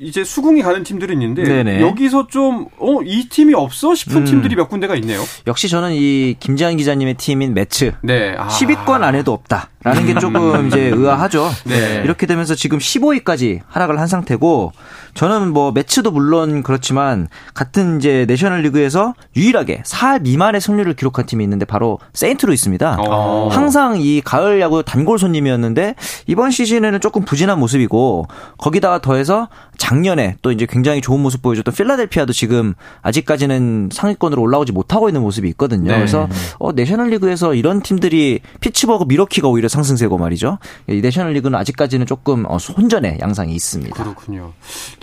이제 0.00 0.24
수긍이 0.24 0.62
가는 0.62 0.82
팀들은 0.82 1.20
있는데 1.20 1.42
네네. 1.42 1.80
여기서 1.80 2.26
좀어이 2.28 3.28
팀이 3.28 3.54
없어 3.54 3.94
싶은 3.94 4.18
음. 4.18 4.24
팀들이 4.24 4.54
몇 4.54 4.68
군데가 4.68 4.94
있네요. 4.96 5.22
역시 5.46 5.68
저는 5.68 5.92
이 5.92 6.36
김지한 6.38 6.76
기자님의 6.76 7.14
팀인 7.14 7.54
매츠 7.54 7.92
네. 8.02 8.34
아. 8.38 8.48
10위권 8.48 9.02
안에도 9.02 9.32
없다. 9.32 9.70
라는 9.84 10.06
게 10.06 10.14
조금 10.18 10.66
이제 10.66 10.80
의아하죠. 10.94 11.48
네. 11.64 12.02
이렇게 12.04 12.26
되면서 12.26 12.54
지금 12.54 12.78
15위까지 12.78 13.60
하락을 13.68 13.98
한 13.98 14.06
상태고 14.06 14.72
저는 15.18 15.52
뭐 15.52 15.72
매치도 15.72 16.12
물론 16.12 16.62
그렇지만 16.62 17.26
같은 17.52 17.98
이제 17.98 18.24
내셔널 18.28 18.62
리그에서 18.62 19.14
유일하게 19.34 19.82
4할 19.84 20.22
미만의 20.22 20.60
승률을 20.60 20.94
기록한 20.94 21.26
팀이 21.26 21.42
있는데 21.42 21.64
바로 21.64 21.98
세인트로 22.12 22.52
있습니다. 22.52 22.98
오. 23.00 23.04
어. 23.10 23.48
항상 23.50 23.96
이 23.98 24.20
가을 24.20 24.60
야구 24.60 24.84
단골 24.84 25.18
손님이었는데 25.18 25.96
이번 26.28 26.52
시즌에는 26.52 27.00
조금 27.00 27.24
부진한 27.24 27.58
모습이고 27.58 28.28
거기다가 28.58 29.00
더해서 29.00 29.48
작년에 29.76 30.36
또 30.40 30.52
이제 30.52 30.66
굉장히 30.68 31.00
좋은 31.00 31.18
모습 31.18 31.42
보여줬던 31.42 31.74
필라델피아도 31.74 32.32
지금 32.32 32.74
아직까지는 33.02 33.88
상위권으로 33.92 34.40
올라오지 34.40 34.70
못하고 34.70 35.08
있는 35.08 35.22
모습이 35.22 35.48
있거든요. 35.48 35.90
네. 35.90 35.96
그래서 35.96 36.28
어, 36.60 36.70
내셔널 36.70 37.08
리그에서 37.10 37.54
이런 37.54 37.82
팀들이 37.82 38.38
피츠버그 38.60 39.06
밀워키가 39.08 39.48
오히려 39.48 39.66
상승세고 39.66 40.16
말이죠. 40.16 40.58
이 40.88 41.00
내셔널 41.00 41.32
리그는 41.32 41.58
아직까지는 41.58 42.06
조금 42.06 42.44
어, 42.46 42.56
혼전의 42.56 43.18
양상이 43.20 43.52
있습니다. 43.52 43.96
그렇군요. 43.96 44.52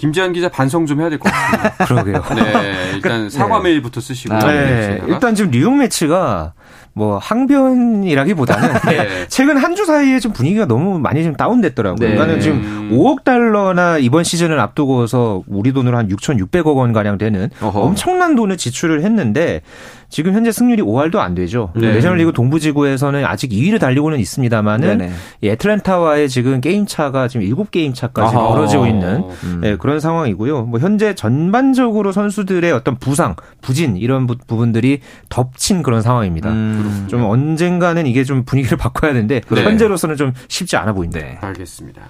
김지한 0.05 0.33
기자 0.33 0.50
반성 0.50 0.85
좀 0.85 1.01
해야 1.01 1.09
될 1.09 1.19
것 1.19 1.31
같습니다. 1.31 1.74
그러게요. 1.85 2.24
네, 2.35 2.91
일단 2.95 3.29
사과 3.29 3.57
네. 3.57 3.63
메일부터 3.69 4.01
쓰시고. 4.01 4.33
아, 4.33 4.39
네. 4.39 5.01
일단 5.07 5.35
지금 5.35 5.51
뉴욕 5.51 5.75
메츠가 5.75 6.53
뭐 6.93 7.17
항변이라기보다는 7.17 8.74
네. 8.89 9.25
최근 9.27 9.57
한 9.57 9.75
주 9.75 9.83
사이에 9.83 10.21
좀 10.21 10.31
분위기가 10.31 10.65
너무 10.65 11.00
많이 11.00 11.21
좀 11.21 11.35
다운됐더라고요. 11.35 11.97
네. 12.00 12.13
그러니까는 12.15 12.39
지금 12.39 12.89
5억 12.93 13.25
달러나 13.25 13.97
이번 13.97 14.24
시즌을 14.24 14.57
앞두고서 14.62 15.43
우리 15.47 15.74
돈으로 15.74 15.97
한 15.97 16.07
6,600억 16.07 16.77
원 16.77 16.93
가량 16.93 17.17
되는 17.17 17.50
어허. 17.62 17.81
엄청난 17.81 18.35
돈을 18.35 18.55
지출을 18.55 19.03
했는데 19.03 19.59
지금 20.09 20.33
현재 20.33 20.51
승률이 20.51 20.81
5할도 20.83 21.17
안 21.17 21.35
되죠. 21.35 21.71
네. 21.75 21.93
내셔널리그 21.93 22.31
동부지구에서는 22.33 23.25
아직 23.25 23.51
2위를 23.51 23.79
달리고는 23.79 24.19
있습니다만은 24.19 25.12
이 25.41 25.50
애틀랜타와의 25.50 26.29
지금 26.29 26.62
게임 26.62 26.85
차가 26.85 27.27
지금 27.27 27.45
7게임 27.45 27.93
차까지 27.93 28.35
아하. 28.35 28.47
벌어지고 28.50 28.88
있는 28.88 29.24
음. 29.43 29.59
네, 29.62 29.75
그런 29.75 30.00
상황이고요. 30.00 30.63
뭐 30.63 30.79
현재 30.79 31.15
전반적으로 31.15 32.12
선수들의 32.12 32.71
어떤 32.71 32.97
부상, 32.97 33.35
부진 33.62 33.97
이런 33.97 34.27
부, 34.27 34.35
분들이 34.38 35.00
덮친 35.29 35.83
그런 35.83 36.01
상황입니다. 36.01 36.50
음. 36.51 37.07
좀 37.09 37.24
언젠가는 37.24 38.05
이게 38.05 38.24
좀 38.24 38.45
분위기를 38.45 38.77
바꿔야 38.85 39.13
되는데 39.13 39.41
네. 39.50 39.63
현재로서는 39.63 40.15
좀 40.15 40.33
쉽지 40.47 40.77
않아 40.77 40.93
보인다. 40.93 41.19
네. 41.19 41.38
알겠습니다. 41.41 42.01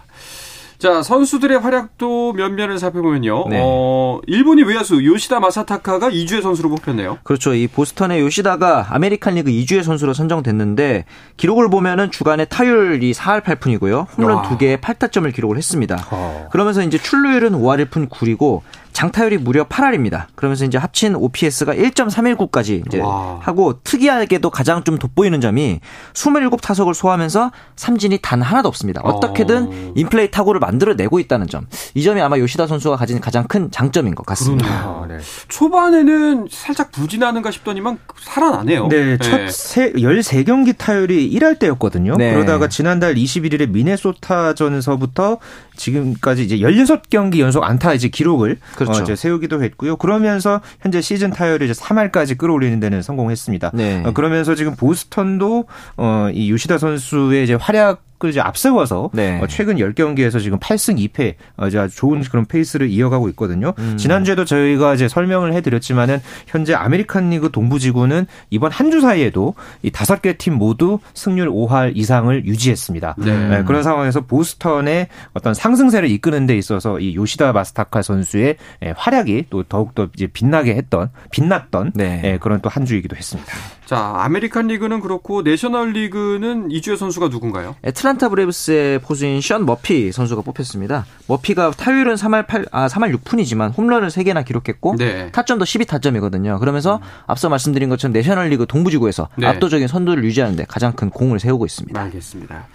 자, 0.85 1.01
선수들의 1.01 1.57
활약도 1.61 2.33
면면을 2.33 2.77
살펴보면요. 2.77 3.47
네. 3.49 3.59
어, 3.59 4.19
일본이 4.27 4.61
외야수 4.61 5.03
요시다 5.03 5.39
마사타카가 5.39 6.11
2주의 6.11 6.43
선수로 6.43 6.69
뽑혔네요. 6.69 7.17
그렇죠. 7.23 7.55
이 7.55 7.65
보스턴의 7.65 8.21
요시다가 8.21 8.85
아메리칸 8.91 9.33
리그 9.33 9.49
이주의 9.50 9.81
선수로 9.81 10.13
선정됐는데 10.13 11.05
기록을 11.37 11.71
보면은 11.71 12.11
주간에 12.11 12.45
타율이 12.45 13.13
4할 13.13 13.41
8푼이고요. 13.41 14.15
홈런 14.15 14.43
2개에 14.43 14.79
8타점을 14.79 15.33
기록을 15.33 15.57
했습니다. 15.57 16.05
어. 16.11 16.49
그러면서 16.51 16.83
이제 16.83 16.99
출루율은 16.99 17.53
5할 17.53 17.87
1푼 17.87 18.07
9이고 18.07 18.61
장타율이 18.95 19.39
무려 19.39 19.65
8할입니다. 19.65 20.27
그러면서 20.35 20.63
이제 20.63 20.77
합친 20.77 21.15
OPS가 21.15 21.73
1.319까지 21.73 22.87
이제 22.87 23.01
와. 23.01 23.39
하고 23.41 23.77
특이하게도 23.83 24.49
가장 24.49 24.85
좀 24.85 24.97
돋보이는 24.97 25.41
점이 25.41 25.81
27타석을 26.13 26.93
소화하면서 26.93 27.51
삼진이 27.75 28.19
단 28.21 28.41
하나도 28.41 28.69
없습니다. 28.69 29.01
어떻게든 29.03 29.63
어. 29.67 29.93
인플레이 29.95 30.31
타구를 30.31 30.61
만들어내고 30.61 31.19
있다는 31.19 31.47
점. 31.47 31.67
이 31.93 32.03
점이 32.03 32.21
아마 32.21 32.39
요시다 32.39 32.67
선수가 32.67 32.95
가진 32.95 33.19
가장 33.19 33.43
큰 33.43 33.69
장점인 33.69 34.15
것 34.15 34.25
같습니다. 34.27 34.69
아, 34.69 35.05
네. 35.09 35.17
초반에는 35.49 36.47
살짝 36.49 36.93
부진하는가 36.93 37.51
싶더니만 37.51 37.99
살아나네요. 38.21 38.87
네, 38.87 39.17
첫 39.17 39.37
네. 39.37 39.45
13경기 39.47 40.77
타율이 40.77 41.29
1할 41.31 41.59
때였거든요. 41.59 42.15
네. 42.15 42.33
그러다가 42.33 42.69
지난달 42.69 43.15
21일에 43.15 43.69
미네소타전서부터 43.69 45.39
지금까지 45.75 46.44
이제 46.44 46.58
16경기 46.58 47.39
연속 47.39 47.63
안타 47.63 47.94
이제 47.94 48.08
기록을 48.08 48.58
그렇죠. 48.75 49.00
어, 49.00 49.03
이제 49.03 49.15
세우기도 49.15 49.63
했고요. 49.63 49.98
그러면서 49.98 50.62
현재 50.82 51.01
시즌 51.01 51.29
타율을 51.32 51.70
이제 51.70 51.79
3할까지 51.79 52.38
끌어올리는 52.38 52.79
데는 52.79 53.01
성공했습니다. 53.01 53.72
네. 53.74 54.03
어, 54.05 54.12
그러면서 54.13 54.55
지금 54.55 54.75
보스턴도 54.75 55.65
어, 55.98 56.29
이 56.34 56.50
유시다 56.50 56.77
선수의 56.77 57.44
이제 57.44 57.53
활약 57.53 58.03
그 58.17 58.29
이제 58.29 58.39
앞세워서 58.39 59.12
네. 59.13 59.39
어, 59.41 59.48
최근 59.48 59.75
10경기에서 59.75 60.41
지금 60.41 60.57
8승 60.60 60.98
2패 61.10 61.36
어, 61.57 61.65
아주 61.65 61.95
좋은 61.95 62.22
그런 62.22 62.45
페이스를 62.45 62.89
이어가고 62.89 63.29
있거든요. 63.29 63.74
음. 63.77 63.98
지난주에도 63.98 64.45
저희가 64.45 64.93
이제 64.93 65.07
설명을 65.07 65.53
해드렸지만은 65.53 66.19
현재 66.48 66.74
아메리칸 66.74 67.29
리그 67.29 67.51
동부지구는 67.51 68.25
이번 68.50 68.72
한 68.72 68.86
주 68.86 69.01
사이에도 69.01 69.55
이 69.81 69.91
다섯 69.91 70.22
개 70.22 70.34
팀 70.38 70.53
모두 70.55 71.00
승률 71.13 71.50
5할 71.50 71.93
이상을 71.95 72.45
유지했습니다. 72.45 73.15
네. 73.17 73.48
네, 73.50 73.63
그런 73.63 73.84
상황에서 73.84 74.22
보스턴의 74.22 75.07
어떤 75.34 75.53
상승세를 75.53 76.10
이끄는 76.10 76.45
데 76.45 76.55
있어서 76.57 77.00
이 77.00 77.15
요시다 77.15 77.51
마스타카 77.51 78.01
선수의 78.01 78.55
예, 78.83 78.94
활약이 78.96 79.46
또 79.50 79.63
더욱더 79.63 80.07
이제 80.16 80.27
빛나게 80.27 80.75
했던 80.75 81.09
빛났던 81.31 81.92
네. 81.96 82.22
예, 82.24 82.37
그런 82.37 82.61
또 82.61 82.70
한 82.70 82.85
주이기도 82.85 83.16
했습니다. 83.16 83.51
자, 83.85 84.13
아메리칸 84.17 84.67
리그는 84.67 85.00
그렇고 85.00 85.43
내셔널 85.43 85.91
리그는 85.91 86.71
이주의 86.71 86.98
선수가 86.98 87.27
누군가요? 87.27 87.75
애틀란타 87.83 88.29
브레이브스의 88.29 89.00
포수인 89.00 89.41
션 89.41 89.65
머피 89.65 90.11
선수가 90.11 90.41
뽑혔습니다. 90.41 91.05
머피가 91.27 91.71
타율은 91.71 92.15
3할 92.15 92.48
8, 92.48 92.65
아, 92.71 92.87
3할 92.87 93.15
6푼이지만 93.17 93.77
홈런을 93.77 94.09
3개나 94.09 94.43
기록했고 94.43 94.95
네. 94.98 95.31
타점도 95.31 95.65
12타점이거든요. 95.65 96.59
그러면서 96.59 96.95
음. 96.95 97.01
앞서 97.27 97.50
말씀드린 97.50 97.89
것처럼 97.89 98.13
내셔널 98.13 98.50
리그 98.50 98.65
동부지구에서 98.65 99.29
네. 99.37 99.48
압도적인 99.48 99.87
선두를 99.87 100.24
유지하는 100.24 100.55
데 100.55 100.65
가장 100.67 100.93
큰 100.93 101.09
공을 101.09 101.39
세우고 101.39 101.65
있습니다. 101.65 102.00
알겠습니다. 102.00 102.67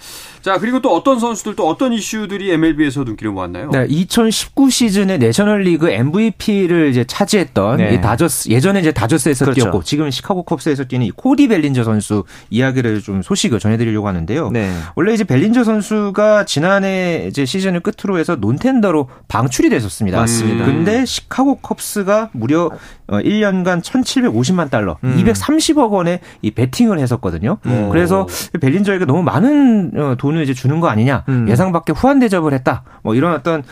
자, 0.42 0.59
그리고 0.59 0.81
또 0.81 0.94
어떤 0.94 1.18
선수들 1.18 1.55
또 1.55 1.68
어떤 1.68 1.92
이슈들이 1.92 2.51
MLB에서 2.53 3.05
눈길을 3.05 3.33
모았나요? 3.33 3.70
네, 3.70 3.87
2019 3.88 4.70
시즌에 4.70 5.18
내셔널 5.18 5.62
리그 5.62 5.90
MVP를 5.90 6.88
이제 6.88 7.05
차지했던 7.05 7.77
네. 7.77 7.94
이 7.94 8.01
다저스 8.01 8.49
예전에 8.49 8.81
이제 8.81 8.90
다저스에서 8.92 9.44
그렇죠. 9.44 9.61
뛰었고 9.61 9.83
지금은 9.83 10.11
시카고 10.11 10.44
컵스에서 10.44 10.85
뛰는 10.85 11.00
이 11.03 11.11
코디 11.11 11.49
벨린저 11.49 11.85
선수 11.85 12.25
이야기를 12.51 13.01
좀 13.01 13.23
소식을 13.23 13.59
전해드리려고 13.59 14.09
하는데요. 14.09 14.51
네. 14.51 14.71
원래 14.97 15.13
이제 15.13 15.25
벨린저 15.25 15.65
선수가 15.65 16.45
지난해 16.45 17.27
이제 17.29 17.45
시즌을 17.45 17.81
끝으로 17.81 18.19
해서 18.19 18.37
non-tender로 18.37 19.09
방출이 19.29 19.71
됐었습니다. 19.71 20.19
맞습니다. 20.19 20.65
근데 20.65 21.05
시카고 21.05 21.57
컵스가 21.57 22.31
무려 22.33 22.71
1년간 23.09 23.79
어, 23.79 23.81
1,750만 23.81 24.71
달러, 24.71 24.99
음. 25.05 25.17
230억 25.19 25.91
원의 25.91 26.21
이 26.43 26.51
베팅을 26.51 26.99
했었거든요. 26.99 27.59
오. 27.67 27.89
그래서 27.91 28.27
벨린저에게 28.61 29.05
너무 29.05 29.23
많은 29.23 29.93
어, 29.97 30.15
돈을 30.19 30.43
이제 30.43 30.55
주는 30.55 30.81
거 30.81 30.89
아니냐, 30.89 31.25
음. 31.29 31.49
예상 31.49 31.73
밖의 31.73 31.95
후한 31.97 32.19
대접을 32.21 32.53
했다. 32.53 32.85
뭐 33.03 33.15
이런 33.15 33.35
어떤 33.35 33.63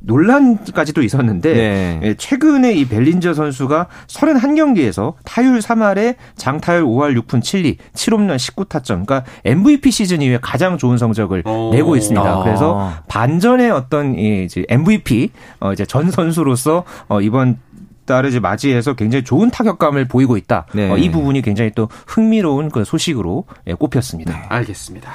논란까지도 0.00 1.02
있었는데 1.02 1.54
네. 1.54 2.00
예, 2.02 2.14
최근에 2.14 2.72
이 2.74 2.86
벨린저 2.86 3.34
선수가 3.34 3.86
31경기에서 4.08 5.14
타율 5.24 5.58
3할에 5.58 6.16
장타 6.36 6.63
율 6.72 6.84
5할 6.84 7.20
6푼 7.22 7.40
7리, 7.40 7.76
7홈런 7.92 8.36
19타점. 8.36 9.06
그러니까 9.06 9.24
MVP 9.44 9.90
시즌 9.90 10.22
이후에 10.22 10.38
가장 10.40 10.78
좋은 10.78 10.98
성적을 10.98 11.46
오. 11.46 11.70
내고 11.72 11.96
있습니다. 11.96 12.26
아. 12.26 12.42
그래서 12.42 12.92
반전의 13.08 13.70
어떤 13.70 14.18
이 14.18 14.44
이제 14.44 14.64
MVP 14.68 15.30
어 15.60 15.72
이제 15.72 15.84
전 15.84 16.10
선수로서 16.10 16.84
어 17.08 17.20
이번 17.20 17.58
달을 18.06 18.30
이제 18.30 18.40
맞이해서 18.40 18.94
굉장히 18.94 19.24
좋은 19.24 19.50
타격감을 19.50 20.08
보이고 20.08 20.36
있다. 20.36 20.66
네. 20.74 20.90
어, 20.90 20.98
이 20.98 21.10
부분이 21.10 21.42
굉장히 21.42 21.70
또 21.74 21.88
흥미로운 22.06 22.70
그 22.70 22.84
소식으로 22.84 23.44
예, 23.66 23.74
꼽혔습니다. 23.74 24.32
네, 24.32 24.42
알겠습니다. 24.48 25.10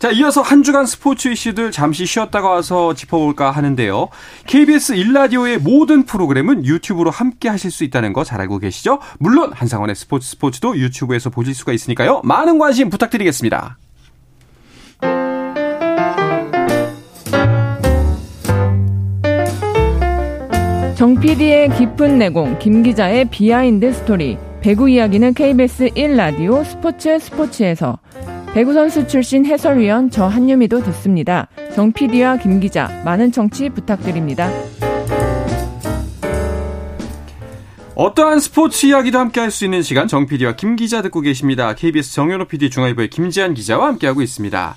자, 0.00 0.10
이어서 0.10 0.40
한 0.40 0.62
주간 0.62 0.86
스포츠 0.86 1.28
이슈들 1.28 1.72
잠시 1.72 2.06
쉬었다가 2.06 2.48
와서 2.48 2.94
짚어볼까 2.94 3.50
하는데요. 3.50 4.08
KBS 4.46 4.94
일라디오의 4.94 5.58
모든 5.58 6.04
프로그램은 6.06 6.64
유튜브로 6.64 7.10
함께 7.10 7.50
하실 7.50 7.70
수 7.70 7.84
있다는 7.84 8.14
거 8.14 8.24
잘 8.24 8.40
알고 8.40 8.60
계시죠? 8.60 9.00
물론 9.18 9.52
한상원의 9.52 9.94
스포츠 9.94 10.26
스포츠도 10.30 10.78
유튜브에서 10.78 11.28
보실 11.28 11.54
수가 11.54 11.72
있으니까요. 11.74 12.22
많은 12.24 12.58
관심 12.58 12.88
부탁드리겠습니다. 12.88 13.76
정 20.96 21.18
PD의 21.18 21.70
깊은 21.76 22.18
내공, 22.18 22.58
김 22.58 22.82
기자의 22.82 23.26
비하인드 23.26 23.92
스토리. 23.92 24.38
배구 24.60 24.90
이야기는 24.90 25.32
KBS 25.34 25.88
1라디오 25.90 26.62
스포츠 26.64 27.18
스포츠에서 27.18 27.98
배구 28.54 28.72
선수 28.72 29.06
출신 29.06 29.46
해설위원 29.46 30.10
저 30.10 30.26
한유미도 30.26 30.82
듣습니다. 30.82 31.48
정 31.74 31.92
PD와 31.92 32.38
김 32.38 32.58
기자 32.58 32.88
많은 33.04 33.30
청취 33.30 33.68
부탁드립니다. 33.70 34.50
어떠한 37.94 38.40
스포츠 38.40 38.86
이야기도 38.86 39.18
함께 39.18 39.40
할 39.40 39.50
수 39.50 39.64
있는 39.64 39.82
시간 39.82 40.08
정 40.08 40.26
PD와 40.26 40.56
김 40.56 40.74
기자 40.74 41.00
듣고 41.02 41.20
계십니다. 41.20 41.74
KBS 41.74 42.14
정현호 42.14 42.46
PD 42.46 42.70
중앙일보의 42.70 43.10
김지한 43.10 43.54
기자와 43.54 43.86
함께하고 43.88 44.20
있습니다. 44.22 44.74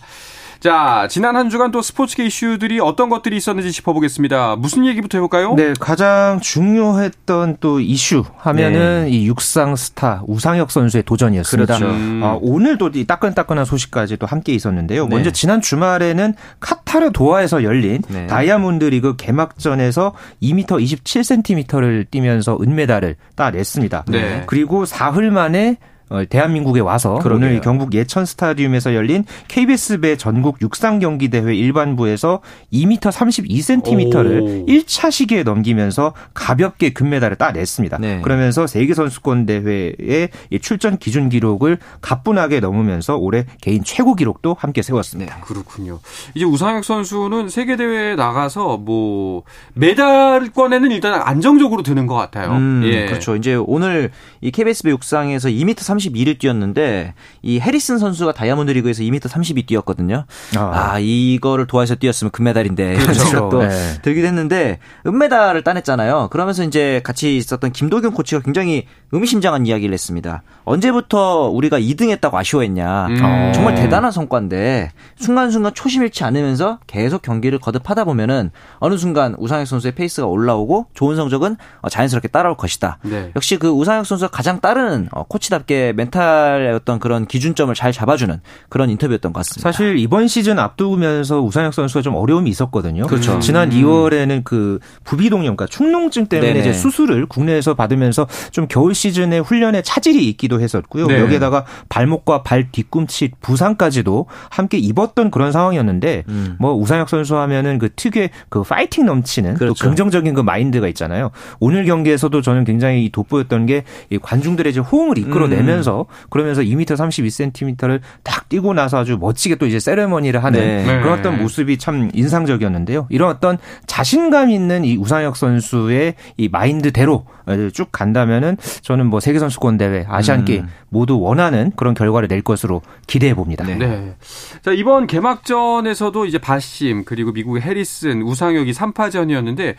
자, 0.64 1.08
지난 1.10 1.36
한 1.36 1.50
주간 1.50 1.72
또 1.72 1.82
스포츠계 1.82 2.26
이슈들이 2.28 2.80
어떤 2.80 3.10
것들이 3.10 3.36
있었는지 3.36 3.74
짚어보겠습니다. 3.74 4.56
무슨 4.56 4.86
얘기부터 4.86 5.18
해볼까요? 5.18 5.56
네, 5.56 5.74
가장 5.78 6.40
중요했던 6.40 7.58
또 7.60 7.82
이슈 7.82 8.24
하면은 8.38 9.04
네. 9.04 9.10
이 9.10 9.28
육상 9.28 9.76
스타 9.76 10.24
우상혁 10.26 10.72
선수의 10.72 11.04
도전이었습니다. 11.04 11.78
그렇죠. 11.80 11.94
음. 11.94 12.22
아, 12.24 12.38
오늘도 12.42 12.92
이 12.96 13.04
따끈따끈한 13.04 13.66
소식까지 13.66 14.16
도 14.16 14.26
함께 14.26 14.54
있었는데요. 14.54 15.08
네. 15.08 15.16
먼저 15.16 15.32
지난 15.32 15.60
주말에는 15.60 16.34
카타르 16.62 17.12
도하에서 17.12 17.64
열린 17.64 18.02
네. 18.08 18.28
다이아몬드 18.28 18.86
리그 18.86 19.18
개막전에서 19.18 20.14
2m 20.42 20.82
27cm를 20.82 22.10
뛰면서 22.10 22.58
은메달을 22.62 23.18
따냈습니다. 23.36 24.06
네. 24.08 24.44
그리고 24.48 24.86
사흘 24.86 25.30
만에 25.30 25.72
어, 25.72 25.93
대한민국에 26.30 26.80
와서 26.80 27.16
그러게요. 27.16 27.48
오늘 27.50 27.62
경북 27.62 27.94
예천 27.94 28.26
스타디움에서 28.26 28.94
열린 28.94 29.26
KBS 29.48 30.00
배 30.00 30.16
전국 30.18 30.62
육상 30.62 31.00
경기 31.00 31.30
대회 31.30 31.56
일반부에서 31.56 32.42
2m 32.72 33.00
32cm를 33.00 34.42
오. 34.42 34.66
1차 34.66 35.12
시기에 35.12 35.44
넘기면서 35.44 36.14
가볍게 36.34 36.92
금메달을 36.92 37.38
따냈습니다. 37.38 37.98
네. 38.00 38.22
그러면서 38.22 38.68
세계 38.68 38.94
선수권 38.94 39.46
대회의 39.46 40.30
출전 40.62 40.98
기준 40.98 41.30
기록을 41.30 41.78
가뿐하게 42.02 42.60
넘으면서 42.60 43.18
올해 43.18 43.46
개인 43.62 43.84
최고 43.84 44.16
기록도 44.16 44.56
함께 44.60 44.82
세웠습니다. 44.82 45.36
네. 45.36 45.42
그렇군요. 45.42 46.00
이제 46.36 46.46
우상혁 46.46 46.84
선수는 46.84 47.50
세계 47.50 47.76
대회에 47.76 48.16
나가서 48.16 48.78
뭐 48.78 49.44
메달권에는 49.74 50.92
일단 50.92 51.22
안정적으로 51.22 51.84
드는 51.84 52.08
것 52.08 52.16
같아요. 52.16 52.52
음, 52.52 52.82
예. 52.86 53.06
그렇죠. 53.06 53.36
이제 53.36 53.56
오늘 53.56 54.12
이 54.42 54.52
KBS 54.52 54.84
배 54.84 54.90
육상에서 54.92 55.50
2m 55.50 55.80
30 55.80 56.03
32를 56.12 56.40
뛰었는데 56.40 57.14
이 57.42 57.60
해리슨 57.60 57.98
선수가 57.98 58.34
다이아몬드 58.34 58.72
리그에서 58.72 59.04
2m 59.04 59.28
32 59.28 59.66
뛰었거든요. 59.66 60.26
아, 60.56 60.94
아 60.94 61.00
이거를 61.00 61.68
도하에서 61.68 61.96
뛰었으면 61.96 62.32
금메달인데 62.32 62.96
그렇죠. 62.96 63.20
생각도 63.20 63.64
네. 63.64 63.70
들기도 64.02 64.28
했는데 64.28 64.80
은메달을 65.06 65.64
따냈잖아요. 65.64 66.30
그러면서 66.32 66.64
이제 66.64 67.02
같이 67.04 67.38
있었던 67.38 67.72
김도균 67.72 68.12
코치가 68.12 68.42
굉장히 68.42 68.86
의미심장한 69.12 69.68
이야기를 69.68 69.94
했습니다. 69.94 70.42
언제부터 70.66 71.50
우리가 71.50 71.80
2등했다고 71.80 72.34
아쉬워했냐. 72.34 73.08
음. 73.08 73.52
정말 73.54 73.76
대단한 73.76 74.12
성과인데 74.12 74.92
순간순간 75.18 75.74
초심 75.74 76.04
잃지 76.04 76.24
않으면서 76.24 76.80
계속 76.88 77.22
경기를 77.22 77.60
거듭하다 77.60 78.06
보면은 78.06 78.52
어느 78.80 78.98
순간 78.98 79.36
우상혁 79.38 79.68
선수의 79.68 79.94
페이스가 79.96 80.28
올라오고 80.28 80.88
좋은 80.94 81.16
성적은 81.16 81.58
자연스럽게 81.90 82.30
따라올 82.30 82.58
것이다. 82.58 82.98
네. 83.04 83.32
역시 83.36 83.58
그 83.58 83.70
우상혁 83.70 84.06
선수가 84.06 84.32
가장 84.32 84.60
따르는 84.60 85.10
어, 85.12 85.24
코치답게 85.24 85.83
멘탈의 85.92 86.74
어떤 86.74 87.00
그런 87.00 87.26
기준점을 87.26 87.74
잘 87.76 87.92
잡아주는 87.92 88.40
그런 88.70 88.90
인터뷰였던 88.90 89.34
것 89.34 89.40
같습니다. 89.40 89.72
사실 89.72 89.98
이번 89.98 90.28
시즌 90.28 90.60
앞두면서 90.60 91.42
우상혁 91.42 91.74
선수가 91.74 92.02
좀 92.02 92.16
어려움이 92.16 92.50
있었거든요. 92.50 93.08
그렇죠. 93.08 93.40
지난 93.40 93.72
음. 93.72 93.82
2월에는 93.82 94.44
그 94.44 94.80
부비동염, 95.04 95.56
그러니까 95.56 95.66
축농증 95.66 96.28
때문에 96.28 96.54
네네. 96.54 96.60
이제 96.62 96.74
수술을 96.74 97.26
국내에서 97.26 97.74
받으면서 97.74 98.28
좀 98.52 98.68
겨울 98.70 98.96
시즌에 98.96 99.40
훈련에 99.40 99.82
차질이 99.82 100.30
있기도 100.30 100.62
했었고요. 100.62 101.08
네. 101.08 101.20
여기에다가 101.20 101.66
발목과 101.90 102.44
발 102.44 102.72
뒤꿈치 102.72 103.32
부상까지도 103.42 104.28
함께 104.50 104.78
입었던 104.78 105.32
그런 105.32 105.52
상황이었는데 105.52 106.24
음. 106.30 106.56
뭐 106.60 106.74
우상혁 106.76 107.10
선수 107.10 107.36
하면은 107.38 107.80
그 107.80 107.90
특유의 107.96 108.30
그 108.50 108.64
파이팅 108.64 109.06
넘치는 109.06 109.56
그렇죠. 109.56 109.74
또 109.74 109.88
긍정적인 109.90 110.34
그 110.34 110.42
마인드가 110.42 110.88
있잖아요. 110.90 111.32
오늘 111.60 111.86
경기에서도 111.86 112.42
저는 112.42 112.64
굉장히 112.66 113.10
돋보였던 113.10 113.66
게 113.66 113.84
관중들의 114.22 114.72
이제 114.72 114.80
호응을 114.80 115.18
이끌어내면 115.18 115.73
서 115.82 116.02
음. 116.02 116.28
그러면서 116.30 116.62
2m 116.62 116.86
32cm를 116.86 118.02
딱 118.22 118.48
뛰고 118.50 118.74
나서 118.74 119.00
아주 119.00 119.18
멋지게 119.18 119.56
또 119.56 119.66
이제 119.66 119.80
세레머니를 119.80 120.44
하는 120.44 120.60
네. 120.60 121.00
그런 121.02 121.18
어떤 121.18 121.42
모습이 121.42 121.78
참 121.78 122.12
인상적이었는데요. 122.14 123.08
이런 123.10 123.30
어떤 123.30 123.58
자신감 123.88 124.52
있는 124.52 124.86
이 124.86 124.98
우상혁 124.98 125.36
선수의 125.36 126.16
이 126.38 126.50
마인드대로 126.50 127.26
쭉 127.74 127.90
간다면은 127.92 128.58
저는 128.82 129.08
뭐 129.08 129.20
세계 129.20 129.40
선수권 129.40 129.78
대회, 129.78 130.06
아시안 130.08 130.42
음. 130.42 130.46
게임 130.46 130.68
모두 130.90 131.20
원하는 131.20 131.72
그런 131.76 131.94
결과를 131.94 132.28
낼 132.28 132.42
것으로 132.42 132.82
기대해 133.08 133.34
봅니다. 133.34 133.66
네. 133.66 133.76
네. 133.76 134.16
자, 134.62 134.72
이번 134.72 135.08
개막전에서도 135.08 136.26
이제 136.26 136.38
바심 136.38 137.04
그리고 137.06 137.32
미국의 137.32 137.62
해리슨, 137.62 138.22
우상혁이 138.22 138.72
3파전이었는데 138.72 139.76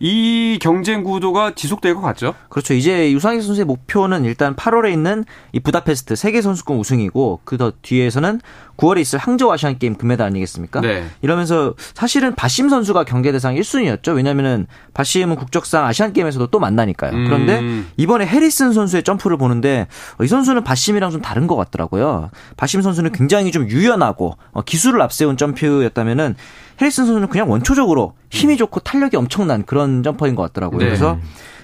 이 0.00 0.58
경쟁 0.60 1.04
구도가 1.04 1.54
지속될 1.54 1.94
것 1.94 2.00
같죠? 2.00 2.34
그렇죠. 2.48 2.72
이제 2.74 3.12
유상희 3.12 3.42
선수의 3.42 3.66
목표는 3.66 4.24
일단 4.24 4.56
8월에 4.56 4.92
있는 4.92 5.24
이 5.52 5.60
부다페스트 5.60 6.16
세계 6.16 6.40
선수권 6.40 6.78
우승이고 6.78 7.40
그 7.44 7.58
더 7.58 7.72
뒤에서는 7.82 8.40
9월에 8.76 9.00
있을 9.00 9.18
항저우 9.18 9.52
아시안 9.52 9.78
게임 9.78 9.96
금메달 9.96 10.28
아니겠습니까? 10.28 10.80
네. 10.80 11.04
이러면서 11.20 11.74
사실은 11.94 12.34
바심 12.36 12.68
선수가 12.68 13.04
경계 13.04 13.32
대상 13.32 13.56
1순위였죠. 13.56 14.14
왜냐면은 14.14 14.68
바심은 14.94 15.34
국적상 15.34 15.84
아시안 15.84 16.12
게임에서도 16.12 16.46
또 16.46 16.60
만나니까요. 16.60 17.12
음. 17.12 17.24
그런데 17.24 17.84
이번에 17.96 18.24
해리슨 18.24 18.72
선수의 18.72 19.02
점프를 19.02 19.36
보는데 19.36 19.88
이 20.22 20.26
선수는 20.28 20.62
바심이랑 20.62 21.10
좀 21.10 21.20
다른 21.20 21.48
것 21.48 21.56
같더라고요. 21.56 22.30
바심 22.56 22.80
선수는 22.80 23.10
굉장히 23.10 23.50
좀 23.50 23.68
유연하고 23.68 24.38
어, 24.52 24.62
기술을 24.62 25.02
앞세운 25.02 25.36
점프였다면은 25.36 26.36
해리슨 26.80 27.06
선수는 27.06 27.28
그냥 27.28 27.50
원초적으로 27.50 28.14
힘이 28.30 28.56
좋고 28.56 28.80
탄력이 28.80 29.16
엄청난 29.16 29.64
그런 29.64 30.02
점퍼인 30.02 30.34
것 30.34 30.42
같더라고요. 30.42 30.78
네. 30.78 30.84
그래서 30.86 31.18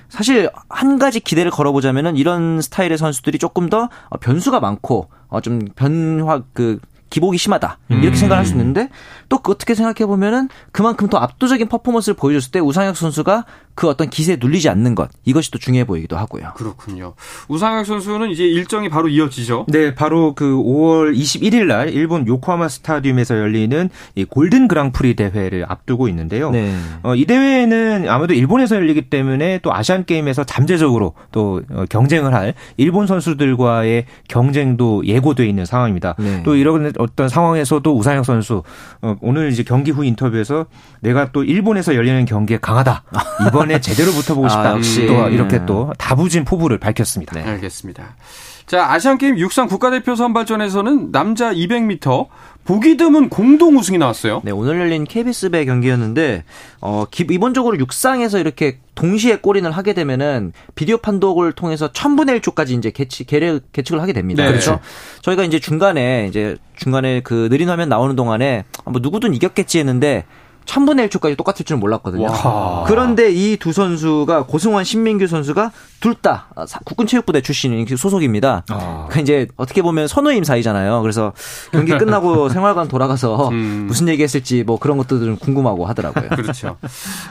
사실 0.08 0.48
한 0.68 0.98
가지 0.98 1.18
기대를 1.20 1.50
걸어보자면은 1.50 2.16
이런 2.16 2.60
스타일의 2.60 2.98
선수들이 2.98 3.38
조금 3.38 3.68
더 3.68 3.88
변수가 4.20 4.60
많고 4.60 5.08
어 5.28 5.40
좀 5.40 5.60
변화 5.74 6.42
그 6.52 6.78
기복이 7.10 7.38
심하다 7.38 7.78
이렇게 7.90 8.08
음. 8.08 8.14
생각할 8.14 8.44
수 8.44 8.52
있는데 8.52 8.88
또그 9.28 9.52
어떻게 9.52 9.74
생각해 9.74 10.06
보면은 10.06 10.48
그만큼 10.72 11.08
더 11.08 11.18
압도적인 11.18 11.68
퍼포먼스를 11.68 12.16
보여줬을 12.16 12.50
때 12.50 12.60
우상혁 12.60 12.96
선수가 12.96 13.44
그 13.74 13.88
어떤 13.88 14.08
기세에 14.08 14.36
눌리지 14.40 14.68
않는 14.68 14.94
것 14.94 15.10
이것이 15.24 15.50
또 15.50 15.58
중요해 15.58 15.84
보이기도 15.84 16.16
하고요. 16.16 16.52
그렇군요. 16.54 17.14
우상혁 17.48 17.86
선수는 17.86 18.30
이제 18.30 18.44
일정이 18.44 18.88
바로 18.88 19.08
이어지죠. 19.08 19.66
네, 19.68 19.94
바로 19.94 20.34
그 20.34 20.44
5월 20.44 21.16
21일 21.16 21.66
날 21.66 21.88
일본 21.88 22.26
요코하마 22.26 22.68
스타디움에서 22.68 23.38
열리는 23.38 23.90
이 24.14 24.24
골든 24.24 24.68
그랑프리 24.68 25.16
대회를 25.16 25.66
앞두고 25.68 26.08
있는데요. 26.08 26.50
네. 26.50 26.74
어, 27.02 27.14
이 27.14 27.24
대회는 27.24 28.08
아무래도 28.08 28.34
일본에서 28.34 28.76
열리기 28.76 29.10
때문에 29.10 29.58
또 29.62 29.74
아시안 29.74 30.04
게임에서 30.04 30.44
잠재적으로 30.44 31.14
또 31.32 31.62
어, 31.70 31.84
경쟁을 31.88 32.32
할 32.32 32.54
일본 32.76 33.06
선수들과의 33.06 34.06
경쟁도 34.28 35.06
예고돼 35.06 35.46
있는 35.46 35.64
상황입니다. 35.64 36.14
네. 36.18 36.42
또 36.44 36.54
이런 36.54 36.92
어떤 36.98 37.28
상황에서도 37.28 37.96
우상혁 37.96 38.24
선수 38.24 38.62
어, 39.02 39.16
오늘 39.20 39.50
이제 39.50 39.62
경기 39.62 39.90
후 39.90 40.04
인터뷰에서 40.04 40.66
내가 41.00 41.30
또 41.32 41.44
일본에서 41.44 41.94
열리는 41.94 42.24
경기에 42.24 42.58
강하다. 42.58 43.04
이번 43.48 43.64
이번에 43.64 43.80
제대로 43.80 44.12
붙어보고 44.12 44.48
싶다. 44.48 44.70
아, 44.70 44.72
역시. 44.72 45.06
또 45.06 45.28
이렇게 45.28 45.64
또 45.66 45.92
다부진 45.98 46.44
포부를 46.44 46.78
밝혔습니다. 46.78 47.34
네. 47.34 47.42
알겠습니다. 47.44 48.16
자, 48.66 48.90
아시안게임 48.92 49.38
육상 49.38 49.66
국가대표 49.68 50.14
선발전에서는 50.14 51.12
남자 51.12 51.52
200m 51.52 52.28
보기 52.64 52.96
드문 52.96 53.28
공동 53.28 53.76
우승이 53.76 53.98
나왔어요. 53.98 54.40
네, 54.42 54.50
오늘 54.50 54.80
열린 54.80 55.04
KBS 55.04 55.50
배 55.50 55.66
경기였는데 55.66 56.44
어 56.80 57.04
기본적으로 57.10 57.78
육상에서 57.78 58.38
이렇게 58.38 58.78
동시에 58.94 59.36
골인을 59.36 59.70
하게 59.70 59.92
되면은 59.92 60.54
비디오 60.74 60.96
판독을 60.96 61.52
통해서 61.52 61.92
1000분의 61.92 62.40
1초까지 62.40 62.70
이제 62.78 62.90
개측 62.90 63.26
계획 63.26 63.70
계측을 63.72 64.00
하게 64.00 64.14
됩니다. 64.14 64.42
네. 64.44 64.48
그렇죠. 64.48 64.80
저희가 65.20 65.44
이제 65.44 65.60
중간에 65.60 66.26
이제 66.30 66.56
중간에 66.74 67.20
그 67.20 67.50
느린 67.50 67.68
화면 67.68 67.90
나오는 67.90 68.16
동안에 68.16 68.64
뭐 68.86 69.00
누구든 69.02 69.34
이겼겠지 69.34 69.78
했는데 69.80 70.24
천분의 70.64 71.08
1초까지 71.08 71.36
똑같을 71.36 71.66
줄은 71.66 71.78
몰랐거든요. 71.80 72.24
와. 72.24 72.84
그런데 72.86 73.30
이 73.30 73.58
두 73.58 73.72
선수가 73.72 74.46
고승환 74.46 74.84
신민규 74.84 75.26
선수가 75.26 75.70
둘 76.04 76.14
다 76.24 76.48
국군체육부대 76.86 77.42
출신인 77.42 77.84
그 77.84 77.96
소속입니다. 77.98 78.64
아. 78.70 79.08
그 79.10 79.20
이제 79.20 79.46
어떻게 79.56 79.82
보면 79.82 80.08
선우임 80.08 80.42
사이잖아요. 80.42 81.02
그래서 81.02 81.34
경기 81.70 81.92
끝나고 81.98 82.48
생활관 82.48 82.88
돌아가서 82.88 83.48
음. 83.50 83.84
무슨 83.88 84.08
얘기했을지 84.08 84.64
뭐 84.64 84.78
그런 84.78 84.96
것도 84.96 85.18
좀 85.18 85.36
궁금하고 85.36 85.84
하더라고요. 85.84 86.30
그렇죠. 86.36 86.78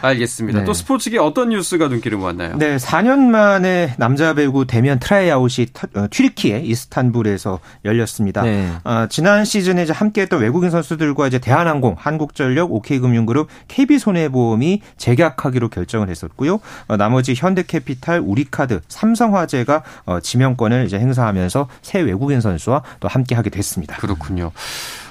알겠습니다. 0.01 0.59
네. 0.59 0.65
또 0.65 0.73
스포츠계 0.73 1.17
어떤 1.17 1.49
뉴스가 1.49 1.87
눈길을 1.87 2.19
모았나요? 2.19 2.57
네, 2.57 2.77
4년 2.77 3.19
만에 3.19 3.95
남자 3.97 4.35
배구 4.35 4.67
대면 4.67 4.99
트라이아웃이 4.99 5.67
어, 5.95 6.05
튀르키예 6.11 6.67
이스탄불에서 6.67 7.59
열렸습니다. 7.85 8.43
네. 8.43 8.71
아, 8.83 9.07
지난 9.09 9.43
시즌에 9.43 9.83
이제 9.83 9.93
함께했던 9.93 10.39
외국인 10.39 10.69
선수들과 10.69 11.27
이제 11.27 11.39
대한항공, 11.39 11.95
한국전력, 11.97 12.71
OK금융 12.71 13.23
금융그룹 13.23 13.47
KB손해보험이 13.69 14.81
재계약하기로 14.97 15.69
결정을 15.69 16.09
했었고요. 16.09 16.59
어, 16.87 16.97
나머지 16.97 17.33
현대캐피탈, 17.35 18.21
우리카드, 18.23 18.81
삼성화재가 18.87 19.83
어, 20.05 20.19
지명권을 20.19 20.85
이제 20.85 20.99
행사하면서 20.99 21.67
새 21.81 21.99
외국인 22.01 22.41
선수와 22.41 22.83
또 22.99 23.07
함께하게 23.07 23.49
됐습니다. 23.49 23.97
그렇군요. 23.97 24.51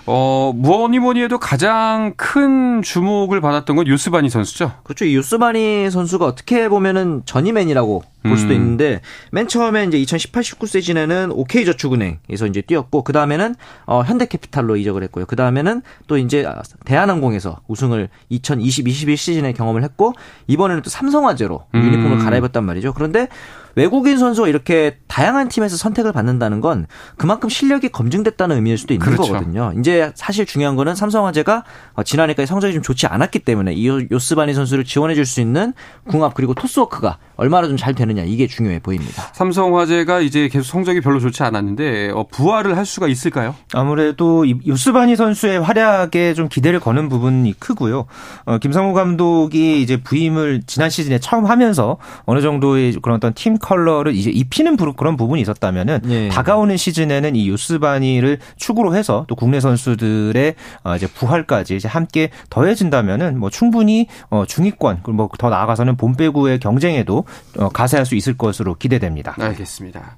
어, 0.06 0.52
무엇니 0.54 0.98
뭐니 0.98 1.22
해도 1.22 1.38
가장 1.38 2.14
큰 2.16 2.82
주목을 2.82 3.40
받았던 3.40 3.76
건 3.76 3.86
유스바니 3.86 4.30
선수죠. 4.30 4.72
그렇죠. 4.82 5.04
이 5.04 5.14
유스바니 5.16 5.90
선수가 5.90 6.26
어떻게 6.26 6.68
보면은 6.68 7.22
전이맨이라고 7.24 8.02
볼 8.22 8.36
수도 8.36 8.52
음. 8.52 8.56
있는데 8.56 9.00
맨 9.30 9.48
처음에 9.48 9.84
이제 9.84 9.98
2018-19 9.98 10.66
시즌에는 10.66 11.32
OK저축은행에서 11.32 12.46
이제 12.46 12.60
뛰었고 12.62 13.02
그 13.02 13.12
다음에는 13.12 13.54
어, 13.86 14.02
현대캐피탈로 14.02 14.76
이적을 14.76 15.02
했고요. 15.04 15.26
그 15.26 15.36
다음에는 15.36 15.82
또 16.06 16.18
이제 16.18 16.46
대한항공에서 16.84 17.60
우승을 17.68 18.08
2020-21 18.30 19.16
시즌에 19.16 19.52
경험을 19.52 19.82
했고 19.84 20.14
이번에는 20.46 20.82
또 20.82 20.90
삼성화재로 20.90 21.66
음. 21.74 21.82
유니폼을 21.82 22.18
갈아입었단 22.18 22.64
말이죠. 22.64 22.92
그런데 22.92 23.28
외국인 23.74 24.18
선수가 24.18 24.48
이렇게 24.48 24.98
다양한 25.12 25.48
팀에서 25.48 25.76
선택을 25.76 26.10
받는다는 26.12 26.62
건 26.62 26.86
그만큼 27.18 27.50
실력이 27.50 27.90
검증됐다는 27.90 28.56
의미일 28.56 28.78
수도 28.78 28.94
있는 28.94 29.04
그렇죠. 29.04 29.34
거거든요. 29.34 29.74
이제 29.78 30.10
사실 30.14 30.46
중요한 30.46 30.74
거는 30.74 30.94
삼성화재가 30.94 31.64
어, 31.92 32.02
지난해까지 32.02 32.46
성적이 32.46 32.72
좀 32.72 32.82
좋지 32.82 33.06
않았기 33.08 33.40
때문에 33.40 33.74
이 33.74 33.88
요스바니 34.10 34.54
선수를 34.54 34.84
지원해 34.84 35.14
줄 35.14 35.26
수 35.26 35.42
있는 35.42 35.74
궁합 36.08 36.32
그리고 36.34 36.54
토스워크가 36.54 37.18
얼마나 37.36 37.68
좀 37.68 37.76
잘 37.76 37.94
되느냐 37.94 38.22
이게 38.22 38.46
중요해 38.46 38.78
보입니다. 38.78 39.22
삼성화재가 39.34 40.20
이제 40.20 40.48
계속 40.48 40.64
성적이 40.64 41.00
별로 41.02 41.20
좋지 41.20 41.42
않았는데 41.42 42.12
어, 42.14 42.26
부활을 42.30 42.76
할 42.78 42.86
수가 42.86 43.06
있을까요? 43.08 43.54
아무래도 43.74 44.44
요스바니 44.66 45.16
선수의 45.16 45.60
활약에 45.60 46.32
좀 46.34 46.48
기대를 46.48 46.80
거는 46.80 47.08
부분이 47.10 47.54
크고요. 47.58 48.06
어, 48.46 48.58
김상우 48.58 48.94
감독이 48.94 49.82
이제 49.82 49.98
부임을 49.98 50.62
지난 50.66 50.88
시즌에 50.88 51.18
처음 51.18 51.44
하면서 51.46 51.98
어느 52.24 52.40
정도의 52.40 52.92
그런 53.02 53.16
어떤 53.16 53.34
팀 53.34 53.58
컬러를 53.58 54.14
이제 54.14 54.30
입히는 54.30 54.76
그런 55.02 55.16
부분이 55.16 55.42
있었다면은 55.42 56.00
네. 56.04 56.28
다가오는 56.28 56.76
시즌에는 56.76 57.34
이 57.36 57.48
요스바니를 57.48 58.38
축으로 58.56 58.94
해서 58.94 59.24
또 59.28 59.34
국내 59.34 59.58
선수들의 59.58 60.54
어, 60.84 60.96
이제 60.96 61.06
부활까지 61.08 61.76
이제 61.76 61.88
함께 61.88 62.30
더해진다면은 62.48 63.38
뭐 63.38 63.50
충분히 63.50 64.06
어, 64.30 64.44
중위권 64.46 65.00
그리고 65.02 65.12
뭐 65.12 65.28
더 65.38 65.48
나아가서는 65.50 65.96
봄배구의 65.96 66.60
경쟁에도 66.60 67.24
어, 67.58 67.68
가세할 67.68 68.06
수 68.06 68.14
있을 68.14 68.36
것으로 68.36 68.74
기대됩니다. 68.76 69.34
알겠습니다. 69.38 70.14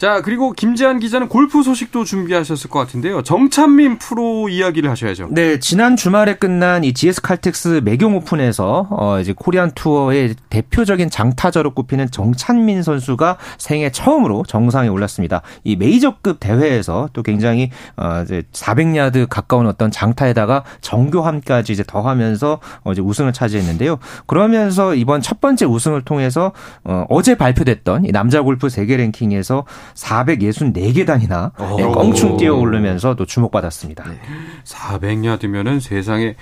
자, 0.00 0.22
그리고 0.22 0.52
김지한 0.52 0.98
기자는 0.98 1.28
골프 1.28 1.62
소식도 1.62 2.04
준비하셨을 2.04 2.70
것 2.70 2.78
같은데요. 2.78 3.20
정찬민 3.20 3.98
프로 3.98 4.48
이야기를 4.48 4.88
하셔야죠. 4.88 5.28
네, 5.30 5.58
지난 5.58 5.94
주말에 5.94 6.36
끝난 6.36 6.84
이 6.84 6.94
GS 6.94 7.20
칼텍스 7.20 7.82
매경 7.84 8.16
오픈에서 8.16 8.86
어 8.88 9.20
이제 9.20 9.34
코리안 9.36 9.72
투어의 9.72 10.36
대표적인 10.48 11.10
장타자로 11.10 11.74
꼽히는 11.74 12.10
정찬민 12.10 12.82
선수가 12.82 13.36
생애 13.58 13.90
처음으로 13.90 14.44
정상에 14.48 14.88
올랐습니다. 14.88 15.42
이 15.64 15.76
메이저급 15.76 16.40
대회에서 16.40 17.10
또 17.12 17.22
굉장히 17.22 17.68
어 17.98 18.22
이제 18.24 18.42
400야드 18.52 19.26
가까운 19.28 19.66
어떤 19.66 19.90
장타에다가 19.90 20.64
정교함까지 20.80 21.74
이제 21.74 21.84
더하면서 21.86 22.60
어 22.84 22.92
이제 22.92 23.02
우승을 23.02 23.34
차지했는데요. 23.34 23.98
그러면서 24.26 24.94
이번 24.94 25.20
첫 25.20 25.42
번째 25.42 25.66
우승을 25.66 26.06
통해서 26.06 26.52
어 26.84 27.04
어제 27.10 27.34
발표됐던 27.34 28.06
이 28.06 28.12
남자 28.12 28.40
골프 28.40 28.70
세계 28.70 28.96
랭킹에서 28.96 29.66
464계단이나 29.94 31.52
네, 31.76 31.82
껑충 31.84 32.36
뛰어 32.36 32.54
오르면서 32.54 33.14
또 33.14 33.26
주목받았습니다. 33.26 34.04
네. 34.08 34.20
400야드면은 34.64 35.80
세상에 35.80 36.34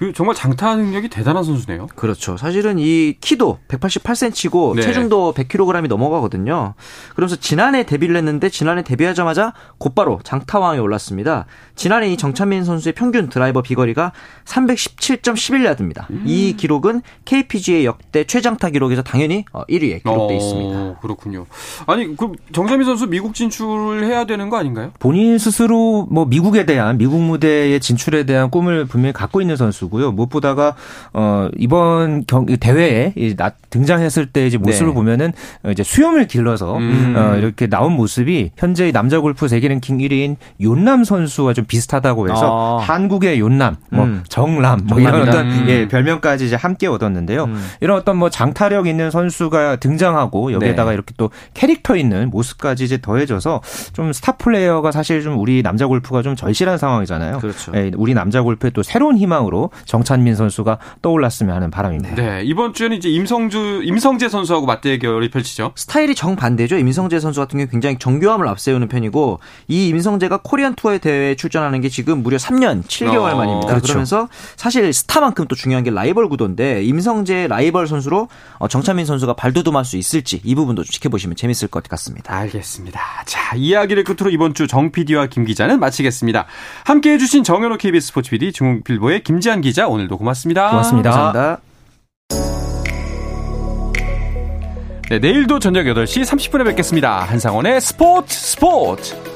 그 0.00 0.14
정말 0.14 0.34
장타 0.34 0.76
능력이 0.76 1.10
대단한 1.10 1.44
선수네요. 1.44 1.86
그렇죠. 1.94 2.38
사실은 2.38 2.78
이 2.78 3.16
키도 3.20 3.58
188cm고 3.68 4.76
네. 4.76 4.80
체중도 4.80 5.34
100kg이 5.34 5.88
넘어가거든요. 5.88 6.72
그러면서 7.14 7.36
지난해 7.36 7.84
데뷔를 7.84 8.16
했는데 8.16 8.48
지난해 8.48 8.82
데뷔하자마자 8.82 9.52
곧바로 9.76 10.18
장타왕에 10.24 10.78
올랐습니다. 10.78 11.44
지난해 11.76 12.10
이 12.10 12.16
정찬민 12.16 12.64
선수의 12.64 12.94
평균 12.94 13.28
드라이버 13.28 13.60
비거리가 13.60 14.12
317.11야드입니다. 14.46 16.08
음. 16.08 16.22
이 16.24 16.54
기록은 16.56 17.02
KPGA 17.26 17.84
역대 17.84 18.24
최장타 18.24 18.70
기록에서 18.70 19.02
당연히 19.02 19.44
1위에 19.52 20.00
어, 20.06 20.12
기록돼 20.14 20.34
어, 20.34 20.36
있습니다. 20.38 21.00
그렇군요. 21.02 21.44
아니 21.86 22.16
그 22.16 22.32
정찬민 22.52 22.86
선수 22.86 23.06
미국 23.06 23.34
진출해야 23.34 24.24
되는 24.24 24.48
거 24.48 24.56
아닌가요? 24.56 24.92
본인 24.98 25.36
스스로 25.36 26.08
뭐 26.10 26.24
미국에 26.24 26.64
대한 26.64 26.96
미국 26.96 27.20
무대의 27.20 27.80
진출에 27.80 28.24
대한 28.24 28.48
꿈을 28.50 28.86
분명히 28.86 29.12
갖고 29.12 29.42
있는 29.42 29.56
선수. 29.56 29.89
선수고요. 29.90 30.12
무엇보다가 30.12 30.74
어 31.12 31.48
이번 31.58 32.24
경 32.24 32.46
대회에 32.46 33.12
등장했을 33.68 34.26
때 34.26 34.46
이제 34.46 34.56
모습을 34.56 34.88
네. 34.88 34.94
보면은 34.94 35.32
이제 35.70 35.82
수염을 35.82 36.26
길러서 36.26 36.78
음. 36.78 37.14
어 37.16 37.36
이렇게 37.36 37.66
나온 37.66 37.92
모습이 37.92 38.52
현재 38.56 38.90
남자 38.92 39.20
골프 39.20 39.48
세계 39.48 39.68
랭킹 39.68 39.98
1위인 39.98 40.36
윤남 40.60 41.04
선수와 41.04 41.52
좀 41.52 41.64
비슷하다고 41.66 42.30
해서 42.30 42.80
아. 42.80 42.82
한국의 42.82 43.40
윤남, 43.40 43.76
뭐 43.90 44.04
음. 44.04 44.22
정남, 44.28 44.86
뭐 44.86 45.00
이런 45.00 45.28
어떤 45.28 45.50
음. 45.50 45.66
예 45.68 45.88
별명까지 45.88 46.46
이제 46.46 46.56
함께 46.56 46.86
얻었는데요. 46.86 47.44
음. 47.44 47.66
이런 47.80 47.98
어떤 47.98 48.16
뭐 48.16 48.30
장타력 48.30 48.86
있는 48.86 49.10
선수가 49.10 49.76
등장하고 49.76 50.52
여기에다가 50.52 50.90
네. 50.90 50.94
이렇게 50.94 51.14
또 51.16 51.30
캐릭터 51.52 51.96
있는 51.96 52.30
모습까지 52.30 52.84
이제 52.84 53.00
더해져서 53.00 53.60
좀 53.92 54.12
스타 54.12 54.32
플레이어가 54.32 54.92
사실 54.92 55.22
좀 55.22 55.38
우리 55.38 55.62
남자 55.62 55.86
골프가 55.86 56.22
좀 56.22 56.36
절실한 56.36 56.78
상황이잖아요. 56.78 57.38
그렇죠. 57.38 57.72
예, 57.74 57.90
우리 57.96 58.14
남자 58.14 58.42
골프의 58.42 58.70
또 58.72 58.82
새로운 58.82 59.16
희망으로 59.16 59.70
정찬민 59.84 60.34
선수가 60.34 60.78
떠올랐으면 61.02 61.54
하는 61.54 61.70
바람입니다. 61.70 62.14
네, 62.16 62.42
이번 62.44 62.72
주에는 62.74 62.96
이제 62.96 63.08
임성주, 63.10 63.82
임성재 63.84 64.28
선수하고 64.28 64.66
맞대결이 64.66 65.30
펼치죠. 65.30 65.72
스타일이 65.76 66.14
정반대죠. 66.14 66.78
임성재 66.78 67.20
선수 67.20 67.40
같은 67.40 67.58
경우 67.58 67.68
굉장히 67.70 67.98
정교함을 67.98 68.48
앞세우는 68.48 68.88
편이고 68.88 69.40
이 69.68 69.88
임성재가 69.88 70.40
코리안 70.42 70.74
투어 70.74 70.96
대회에 70.98 71.34
출전하는 71.36 71.80
게 71.82 71.88
지금 71.88 72.22
무려 72.22 72.36
3년 72.38 72.84
7개월 72.84 73.32
어, 73.32 73.36
만입니다. 73.36 73.68
그렇죠. 73.68 73.86
그러면서 73.88 74.28
사실 74.56 74.92
스타만큼 74.92 75.46
또 75.46 75.54
중요한 75.54 75.84
게 75.84 75.90
라이벌 75.90 76.28
구도인데 76.28 76.82
임성재 76.84 77.48
라이벌 77.48 77.86
선수로 77.86 78.28
어, 78.58 78.68
정찬민 78.68 79.04
선수가 79.06 79.34
발돋움할 79.34 79.84
수 79.84 79.96
있을지 79.98 80.40
이 80.42 80.54
부분도 80.54 80.84
좀 80.84 80.90
지켜보시면 80.90 81.36
재밌을 81.36 81.68
것 81.68 81.82
같습니다. 81.84 82.34
알겠습니다. 82.34 83.00
자, 83.26 83.54
이야기를 83.56 84.04
끝으로 84.04 84.30
이번 84.30 84.54
주 84.54 84.70
정 84.70 84.92
PD와 84.92 85.26
김 85.26 85.44
기자는 85.44 85.80
마치겠습니다. 85.80 86.46
함께 86.84 87.12
해주신 87.14 87.42
정현호 87.42 87.76
KBS 87.78 88.06
스포츠 88.08 88.30
PD, 88.30 88.52
중국필보의 88.52 89.24
김지한 89.24 89.62
기자 89.70 89.86
오늘도 89.86 90.18
고맙습니다. 90.18 90.68
고맙습니다. 90.70 91.10
감사합니다. 91.12 91.60
네, 95.08 95.18
내일도 95.20 95.60
저녁 95.60 95.84
8시 95.84 96.24
30분에 96.24 96.64
뵙겠습니다. 96.64 97.20
한상원의 97.20 97.80
스포츠 97.80 98.34
스포츠. 98.34 99.29